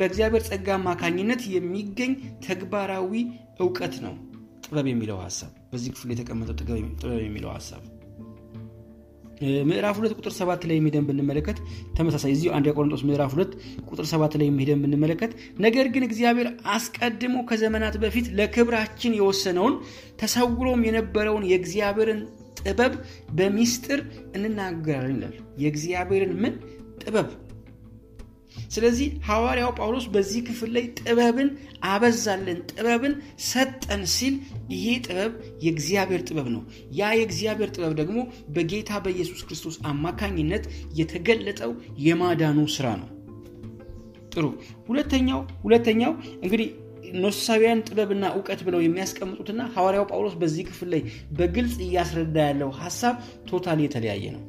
[0.00, 2.14] በእግዚአብሔር ጸጋ አማካኝነት የሚገኝ
[2.48, 3.12] ተግባራዊ
[3.60, 4.16] እውቀት ነው
[4.64, 6.78] ጥበብ የሚለው ሀሳብ በዚህ ክፍል የተቀመጠው ጥበብ
[7.26, 7.82] የሚለው ሀሳብ
[9.68, 11.58] ምዕራፍ ሁለት ቁጥር ሰባት ላይ የሚሄደን ብንመለከት
[11.96, 13.52] ተመሳሳይ እዚሁ አንድ ቆሮንጦስ ምዕራፍ ሁለት
[13.88, 19.76] ቁጥር ሰባት ላይ የሚሄደን ብንመለከት ነገር ግን እግዚአብሔር አስቀድሞ ከዘመናት በፊት ለክብራችን የወሰነውን
[20.22, 22.20] ተሰውሮም የነበረውን የእግዚአብሔርን
[22.60, 22.94] ጥበብ
[23.32, 24.00] በሚስጥር
[24.36, 26.54] እንናገራለን ይላል። የእግዚአብሔርን ምን?
[27.02, 27.28] ጥበብ
[28.68, 31.50] ስለዚህ ሐዋርያው ጳውሎስ በዚህ ክፍል ላይ ጥበብን
[31.88, 33.14] አበዛለን ጥበብን
[33.48, 34.34] ሰጠን ሲል
[34.74, 35.32] ይሄ ጥበብ
[35.64, 36.62] የእግዚአብሔር ጥበብ ነው።
[36.98, 38.18] ያ የእግዚአብሔር ጥበብ ደግሞ
[38.56, 40.66] በጌታ በኢየሱስ ክርስቶስ አማካኝነት
[41.00, 41.72] የተገለጠው
[42.06, 43.08] የማዳኑ ስራ ነው።
[44.32, 44.44] ጥሩ።
[44.88, 46.68] ሁለተኛው ሁለተኛው እንግዲህ
[47.18, 51.02] ኖሳዊያን ጥበብና እውቀት ብለው የሚያስቀምጡትና ሐዋርያው ጳውሎስ በዚህ ክፍል ላይ
[51.38, 53.14] በግልጽ እያስረዳ ያለው ሀሳብ
[53.50, 54.42] total የተለያየ ነው።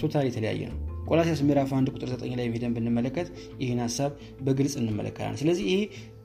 [0.00, 3.28] total የተለያየ ነው ቆላሲያስ ምዕራፍ 1 ቁጥር 9 ላይ ሄደን ብንመለከት
[3.62, 5.80] ይህን ሀሳብ በግልጽ እንመለከታለን። ስለዚህ ይሄ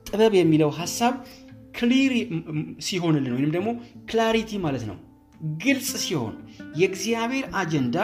[0.08, 1.14] ጥበብ የሚለው ሀሳብ
[1.74, 2.12] clear
[2.86, 3.68] ሲሆንልን ወይም ደግሞ
[4.10, 4.96] clarity ማለት ነው።
[5.62, 6.32] ግልጽ ሲሆን
[6.80, 7.96] የእግዚአብሔር አጀንዳ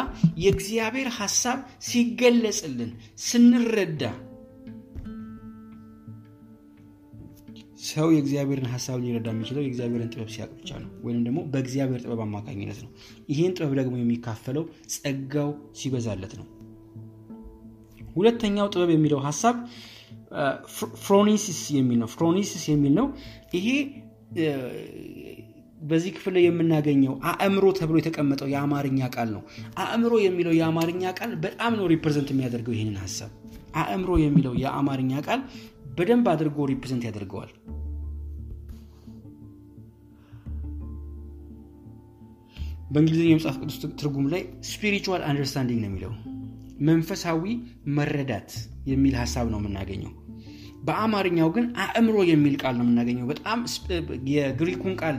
[0.43, 1.59] የእግዚአብሔር ሀሳብ
[1.89, 2.91] ሲገለጽልን
[3.25, 4.03] ስንረዳ
[7.87, 12.79] ሰው የእግዚአብሔርን ሀሳብ ሊረዳ የሚችለው የእግዚአብሔርን ጥበብ ሲያቅ ብቻ ነው ወይም ደግሞ በእግዚአብሔር ጥበብ አማካኝነት
[12.85, 12.91] ነው።
[13.29, 14.65] ይህን ጥበብ ደግሞ የሚካፈለው
[14.95, 15.51] ጸጋው
[15.81, 16.47] ሲበዛለት ነው
[18.15, 19.57] ሁለተኛው ጥበብ የሚለው ሀሳብ
[21.05, 23.07] ፍሮኒሲስ የሚል ነው። ፍሮኒሲስ የሚል ነው።
[23.57, 23.67] ይሄ
[25.81, 29.43] በዚህ ክፍል ላይ የምናገኘው አእምሮ ተብሎ የተቀመጠው የአማርኛ ቃል ነው።
[29.83, 33.33] አእምሮ የሚለው የአማርኛ ቃል በጣም ነው represent የሚያደርገው ይህንን ሀሳብ።
[33.83, 35.41] አእምሮ የሚለው የአማርኛ ቃል
[35.99, 37.53] በደንብ አድርጎ represent ያደርገዋል።
[42.91, 46.13] በእንግሊዝኛ የመጽሐፍ ቅዱስ ትርጉም ላይ spiritual understanding ነው የሚለው
[46.81, 47.43] መንፈሳዊ
[47.97, 48.51] መረዳት
[48.87, 50.13] የሚል ሀሳብ ነው የምናገኘው።
[50.85, 53.61] በአማርኛው ግን አእምሮ የሚል ቃል ነው የምናገኘው። በጣም
[54.29, 55.17] የግሪኩን ቃል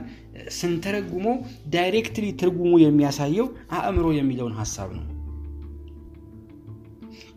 [0.51, 1.27] ስንተረጉመው
[1.67, 5.05] directly ትርጉሙ የሚያሳየው አእምሮ የሚለውን ሀሳብ ነው።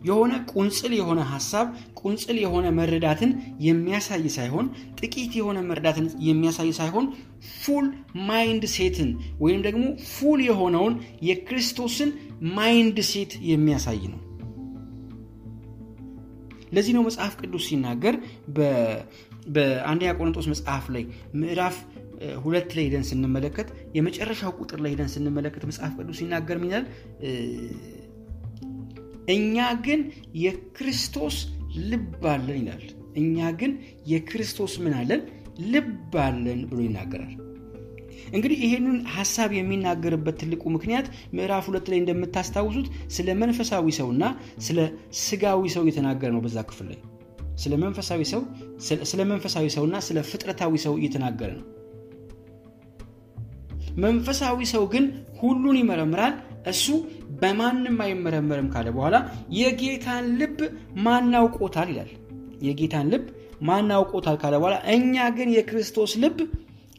[0.05, 1.67] የሆነ ቁንጽል የሆነ ሀሳብ
[2.01, 4.67] ቁንጽል የሆነ መረዳትን የሚያሳይ ሳይሆን
[4.99, 7.07] ጥቂት የሆነ መረዳትን የሚያሳይ ሳይሆን
[7.57, 7.85] full
[8.29, 9.09] mindset ን
[9.39, 10.95] ወይም ደግሞ full የሆነውን
[11.27, 12.09] የክርስቶስን
[12.57, 14.19] mindset የሚያሳይ ነው።
[16.71, 18.15] ለዚህ ነው መጽሐፍ ቅዱስ ሲናገር
[19.55, 21.03] በአንደኛ ቆሮንጦስ መጽሐፍ ላይ
[21.41, 21.77] ምዕራፍ
[22.43, 23.67] ሁለት ላይ ሄደን ስንመለከት
[23.97, 26.85] የመጨረሻው ቁጥር ላይ ሄደን ስንመለከት መጽሐፍ ቅዱስ ሲናገር ሚናል
[29.35, 30.01] እኛ ግን
[30.43, 31.35] የክርስቶስ
[31.89, 32.85] ልብ አለን ይላል።
[33.15, 33.71] እኛ ግን
[34.11, 35.21] የክርስቶስ ምን አለን
[35.67, 35.89] ልብ
[36.23, 37.35] አለን ብሎ ይናገራል።
[38.29, 41.05] እንግዲህ ይሄንን ሀሳብ የሚናገርበት ትልቁ ምክንያት
[41.35, 44.23] ምዕራፍ ሁለት ላይ እንደምታስታውሱት ስለ መንፈሳዊ ሰውና
[44.67, 44.79] ስለ
[45.21, 46.99] ስጋዊ ሰው እየተናገረ ነው በዛ ክፍል ላይ።
[47.55, 48.41] ስለ መንፈሳዊ ሰው
[49.09, 51.65] ስለ መንፈሳዊ ሰውና ስለ ፍጥረታዊ ሰው እየተናገረ ነው።
[54.03, 55.05] መንፈሳዊ ሰው ግን
[55.39, 56.33] ሁሉን ይመረምራል
[56.67, 56.85] እሱ
[57.41, 59.17] በማንም አይመረመርም ካለ በኋላ
[59.59, 60.57] የጌታን ልብ
[61.05, 62.11] ማናውቆታል ይላል።
[62.61, 63.25] የጌታን ልብ
[63.67, 66.37] ማን አውቆታል ካለ በኋላ እኛ ግን የክርስቶስ ልብ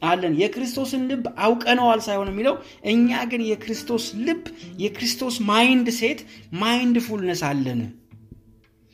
[0.02, 2.54] አለን። የክርስቶስን ልብ አውቀነዋል ሳይሆን የሚለው
[2.92, 4.44] እኛ ግን የክርስቶስ ልብ
[4.84, 6.20] የክርስቶስ mindset
[6.62, 7.80] mindfulness አለን።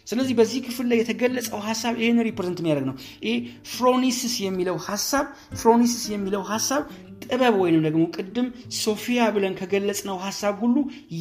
[0.06, 2.96] ስለዚህ በዚህ ክፍል ላይ የተገለጸው ሀሳብ ይህን represent የሚያደርግ ነው።
[3.26, 3.38] ይህ
[3.70, 5.24] ፍሮኒስስ የሚለው ሀሳብ
[5.60, 6.82] ፍሮኒስስ የሚለው ሀሳብ
[7.24, 8.48] ጥበብ ወይንም ደግሞ ቅድም
[8.80, 10.76] ሶፊያ ብለን ከገለጽነው ሀሳብ ሁሉ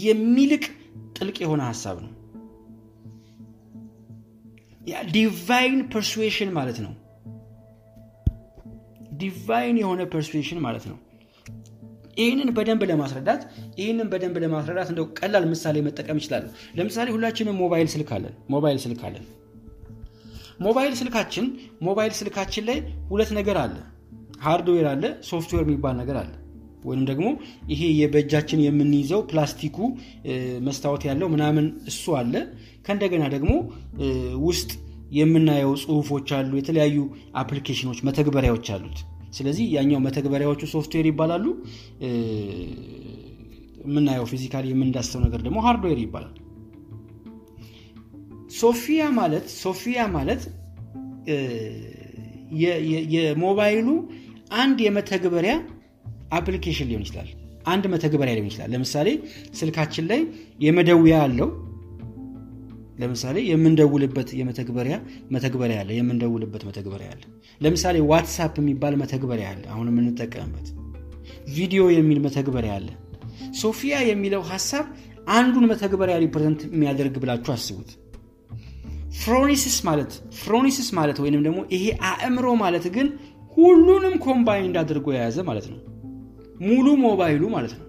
[0.06, 0.64] የሚልቅ
[1.18, 2.12] ጥልቅ የሆነ ሀሳብ ነው
[5.12, 6.94] divine persuasion ማለት ነው.
[9.14, 10.98] divine የሆነ persuasion ማለት ነው.
[12.18, 13.42] ይህንን በደንብ ለማስረዳት
[13.80, 19.06] ይህንን በደንብ ለማስረዳት እንደው ቀላል ምሳሌ መጠቀም ይችላሉ ለምሳሌ ሁላችንም ሞባይል ስልክ አለን። ሞባይል ስልክ
[19.06, 19.26] አለን።
[20.62, 21.46] ሞባይል ስልካችን
[21.82, 22.78] ሞባይል ስልካችን ላይ
[23.10, 23.76] ሁለት ነገር አለ።
[24.42, 26.32] hardware አለ ሶፍትዌር የሚባል ነገር አለ
[26.86, 27.28] ወይም ደግሞ
[27.70, 29.78] ይሄ በእጃችን የምንይዘው ፕላስቲኩ
[30.68, 32.34] መስታወት ያለው ምናምን እሱ አለ።
[32.88, 33.52] ከእንደገና ደግሞ
[34.48, 34.72] ውስጥ
[35.12, 36.98] የምናየው ጽሁፎች አሉ የተለያዩ
[37.36, 39.00] application ኦች መተግበሪያዎች አሉት።
[39.38, 41.46] ስለዚህ ያኛው መተግበሪያዎቹ ሶፍትዌር ይባላሉ።
[43.86, 46.34] የምናየው physically የምንዳስሰው ነገር ደግሞ hardware ይባላል።
[48.60, 50.42] ሶፊያ ማለት ሶፊያ ማለት
[53.16, 53.88] የሞባይሉ
[54.56, 55.54] አንድ የመተግበሪያ
[56.32, 57.30] application ሊሆን ይችላል
[57.66, 59.08] አንድ መተግበሪያ ሊሆን ይችላል። ለምሳሌ
[59.60, 60.22] ስልካችን ላይ
[60.60, 61.50] የመደወያ አለው።
[63.00, 64.96] ለምሳሌ የምንደውልበት የመተግበሪያ
[65.30, 67.24] መተግበሪያ አለ የምንደውልበት መተግበሪያ አለ።
[67.62, 70.68] ለምሳሌ WhatsApp የሚባል መተግበሪያ አለ አሁን የምንጠቀምበት
[71.56, 72.88] ቪዲዮ የሚል መተግበሪያ አለ።
[73.62, 74.86] ሶፊያ የሚለው ሀሳብ
[75.36, 77.92] አንዱን መተግበሪያ represent የሚያደርግ ብላችሁ አስቡት።
[79.22, 83.08] ፍሮኒሲስ ማለት ፍሮኒሲስ ማለት ወይንም ደግሞ ይሄ አእምሮ ማለት ግን
[83.58, 85.80] ሁሉንም combined አድርጎ የያዘ ማለት ነው
[86.64, 87.84] ሙሉ ሞባይሉ ማለት ነው።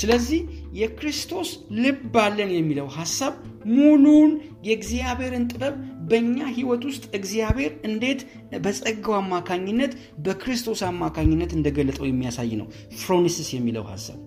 [0.00, 0.40] ስለዚህ
[0.74, 1.48] የክርስቶስ
[1.82, 3.34] ልብ አለን የሚለው ሐሳብ
[3.72, 4.30] ሙሉን
[4.66, 5.74] የእግዚአብሔርን ጥበብ
[6.08, 8.20] በእኛ ህይወት ውስጥ እግዚአብሔር እንዴት
[8.64, 9.92] በጸጋው አማካኝነት
[10.24, 12.68] በክርስቶስ አማካኝነት እንደገለጠው የሚያሳይ ነው።
[13.00, 14.18] ፍሮኒስስ የሚለው ሐሳብ።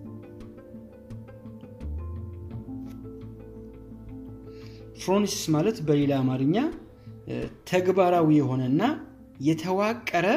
[5.01, 6.57] ፍሮኒስስ ማለት በሌላ አማርኛ
[7.71, 8.81] ተግባራዊ የሆነና
[9.41, 10.27] የተዋቀረ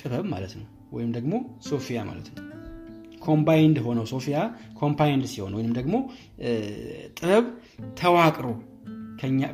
[0.00, 1.32] ጥበብ ማለት ነው። ወይም ደግሞ
[1.68, 2.44] ሶፊያ ማለት ነው።
[3.18, 4.38] combined ሆነው ሶፊያ
[4.74, 5.94] combined ሲሆን ወይም ደግሞ
[7.18, 7.46] ጥበብ
[8.00, 8.46] ተዋቅሮ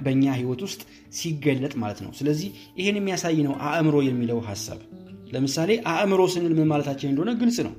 [0.05, 0.81] በእኛ ህይወት ውስጥ
[1.13, 4.81] ሲገለጥ ማለት ነው። ስለዚህ ይህን የሚያሳይ ነው አእምሮ የሚለው ሀሳብ።
[5.33, 7.75] ለምሳሌ አእምሮ ስንል ምን ማለታችን እንደሆነ ግልጽ ነው።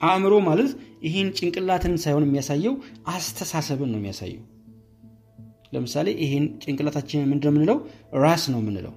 [0.00, 0.70] አእምሮ ማለት
[1.06, 2.74] ይህን ጭንቅላትን ሳይሆን የሚያሳየው
[3.08, 4.42] አስተሳሰብን ነው የሚያሳየው።
[5.74, 7.78] ለምሳሌ ይህን ጭንቅላታችንን ምንድን የምንለው?
[8.24, 8.94] ራስ ነው የምንለው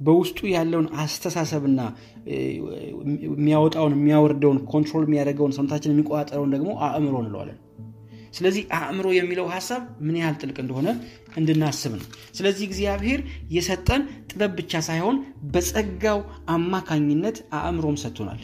[0.00, 1.80] በውስጡ ያለውን አስተሳሰብና
[3.26, 7.58] የሚያወጣውን የሚያወርደውን control የሚያደርገውን ሰውነታችን የሚቆጣጠረውን ደግሞ አእምሮ እንለዋለን።
[8.34, 10.88] ስለዚህ አእምሮ የሚለው ሀሳብ ምን ያህል ጥልቅ እንደሆነ
[11.36, 13.20] እንድናስብ ነው። ስለዚህ እግዚአብሔር
[13.50, 15.16] የሰጠን ጥበብ ብቻ ሳይሆን
[15.52, 16.20] በጸጋው
[16.54, 18.42] አማካኝነት አእምሮም ሰጥቶናል።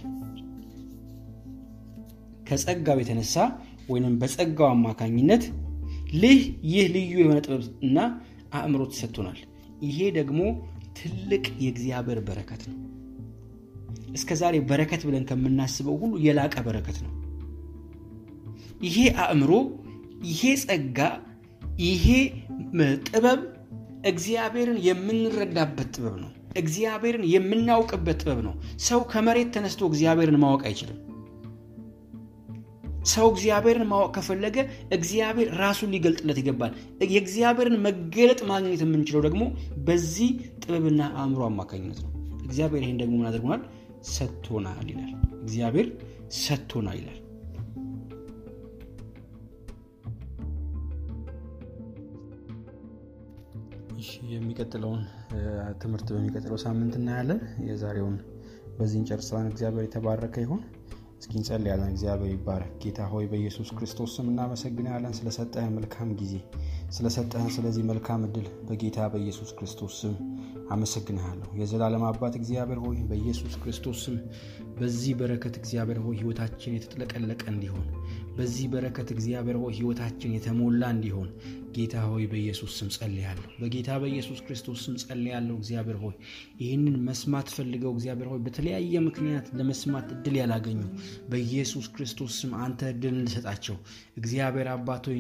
[2.49, 3.37] ከጸጋው የተነሳ
[3.89, 5.45] ወይም በጸጋው አማካኝነት
[6.15, 6.41] ልህ
[6.73, 7.99] ይህ ልዩ የሆነ ጥበብ እና
[8.55, 9.39] አእምሮ ተሰጥቶናል።
[9.87, 10.41] ይሄ ደግሞ
[10.97, 12.77] ትልቅ የእግዚአብሔር በረከት ነው።
[14.15, 17.13] እስከ ዛሬ በረከት ብለን ከምናስበው ሁሉ የላቀ በረከት ነው።
[18.83, 19.53] ይሄ አእምሮ
[20.29, 20.99] ይሄ ጸጋ
[21.85, 22.07] ይሄ
[23.09, 23.41] ጥበብ
[24.07, 28.55] እግዚአብሔርን የምንረዳበት ጥበብ ነው። እግዚአብሔርን የምናውቅበት ጥበብ ነው።
[28.87, 30.99] ሰው ከመሬት ተነስቶ እግዚአብሔርን ማወቅ አይችልም
[33.07, 34.57] ሰው እግዚአብሔርን ማወቅ ከፈለገ
[34.91, 36.73] እግዚአብሔር ራሱን ሊገልጥለት ይገባል።
[37.11, 39.43] የእግዚአብሔርን መገለጥ ማግኘት የምንችለው ደግሞ
[39.87, 40.31] በዚህ
[40.63, 42.11] ጥበብና አእምሮ አማካኝነት ነው።
[42.45, 43.63] እግዚአብሔር ይህን ደግሞ ምን አድርጎናል?
[44.11, 45.87] ሰጥቶናል ይላል። እግዚአብሔር
[46.41, 47.21] ሰጥቶናል ይላል።
[54.33, 55.03] የሚቀጥለውን
[55.81, 58.17] ትምህርት በሚቀጥለው ሳምንት እናያለን። የዛሬውን
[58.79, 60.61] በዚህ እንጨርሳለን እግዚአብሔር የተባረከ ይሁን
[61.21, 66.35] እስኪ እንጸልያለን እግዚአብሔር ይባረክ። ጌታ ሆይ በኢየሱስ ክርስቶስ ስም እናመሰግናለን ስለሰጠህን መልካም ጊዜ
[66.91, 70.15] ስለሰጠህን ስለዚህ መልካም እድል በጌታ በኢየሱስ ክርስቶስ ስም
[70.71, 74.17] አመሰግንሃለሁ። የዘላለም አባት እግዚአብሔር ሆይ በኢየሱስ ክርስቶስ ስም
[74.79, 77.85] በዚህ በረከት እግዚአብሔር ሆይ ህይወታችን የተጥለቀለቀ እንዲሆን
[78.37, 81.29] በዚህ በረከት እግዚአብሔር ሆይ ህይወታችን የተሞላ እንዲሆን
[81.77, 86.15] ጌታ ሆይ በኢየሱስ ስም ጸልያለሁ። በጌታ በኢየሱስ ክርስቶስ ስም ጸልያለሁ። እግዚአብሔር ሆይ
[86.61, 90.81] ይህንን መስማት ፈልገው እግዚአብሔር ሆይ በተለያየ ምክንያት ለመስማት እድል ያላገኙ
[91.31, 93.77] በኢየሱስ ክርስቶስ ስም አንተ እድል እንድሰጣቸው
[94.21, 95.19] እግዚአብሔር አባት ሆይ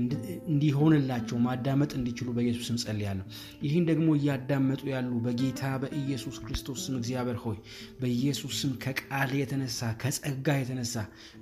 [0.50, 3.26] እንዲሆንላቸው ማዳመጥ እንዲችሉ በኢየሱስ ስም ጸልያለሁ።
[3.66, 7.58] ይህን ደግሞ እያዳመጡ ያሉ በጌታ በኢየሱስ ክርስቶስ ስም እግዚአብሔር ሆይ
[8.00, 10.94] በኢየሱስ ስም ከቃል የተነሳ ከጸጋ የተነሳ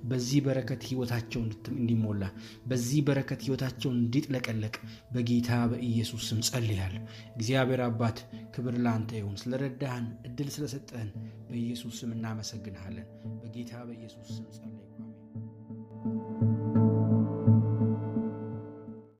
[0.09, 1.41] በዚህ በረከት ህይወታቸው
[1.75, 2.23] እንዲሞላ
[2.69, 4.75] በዚህ በረከት ህይወታቸውን እንዲጥለቀለቅ
[5.15, 7.03] በጌታ በኢየሱስ ስም ጸልያለሁ።
[7.35, 8.17] እግዚአብሔር አባት
[8.55, 11.11] ክብር ለአንተ ይሁን። ስለረዳህን እድል ስለሰጠህን
[11.49, 13.07] በኢየሱስ ስም እናመሰግንሃለን።
[13.41, 14.94] በጌታ በኢየሱስ ስም ጸለይ